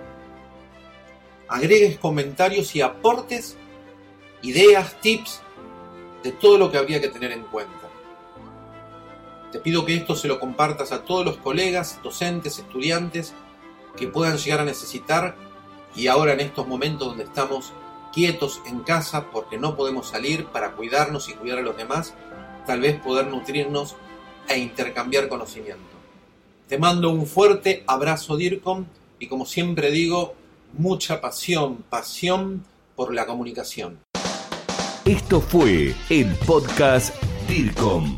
Agregues 1.49 1.99
comentarios 1.99 2.76
y 2.76 2.82
aportes, 2.82 3.58
ideas, 4.41 4.99
tips 5.02 5.41
de 6.23 6.32
todo 6.32 6.58
lo 6.58 6.71
que 6.71 6.78
habría 6.78 7.02
que 7.02 7.10
tener 7.10 7.32
en 7.32 7.43
cuenta. 7.43 7.82
Te 9.53 9.59
pido 9.59 9.85
que 9.85 9.93
esto 9.93 10.15
se 10.15 10.27
lo 10.27 10.39
compartas 10.39 10.91
a 10.91 11.03
todos 11.03 11.23
los 11.23 11.37
colegas, 11.37 11.99
docentes, 12.03 12.57
estudiantes 12.57 13.35
que 13.95 14.07
puedan 14.07 14.37
llegar 14.37 14.61
a 14.61 14.65
necesitar 14.65 15.35
y 15.95 16.07
ahora 16.07 16.33
en 16.33 16.39
estos 16.39 16.67
momentos 16.67 17.09
donde 17.09 17.25
estamos 17.25 17.71
quietos 18.11 18.61
en 18.65 18.79
casa 18.79 19.29
porque 19.29 19.59
no 19.59 19.75
podemos 19.75 20.09
salir 20.09 20.45
para 20.45 20.71
cuidarnos 20.71 21.29
y 21.29 21.33
cuidar 21.33 21.59
a 21.59 21.61
los 21.61 21.77
demás, 21.77 22.15
tal 22.65 22.81
vez 22.81 22.99
poder 22.99 23.27
nutrirnos 23.27 23.95
e 24.49 24.57
intercambiar 24.57 25.29
conocimiento. 25.29 25.83
Te 26.67 26.79
mando 26.79 27.11
un 27.11 27.27
fuerte 27.27 27.83
abrazo 27.85 28.35
DIRCOM 28.35 28.85
y 29.19 29.27
como 29.27 29.45
siempre 29.45 29.91
digo, 29.91 30.33
mucha 30.75 31.21
pasión, 31.21 31.83
pasión 31.91 32.65
por 32.95 33.13
la 33.13 33.27
comunicación. 33.27 33.99
Esto 35.05 35.41
fue 35.41 35.93
el 36.09 36.33
podcast 36.37 37.13
DIRCOM, 37.47 38.17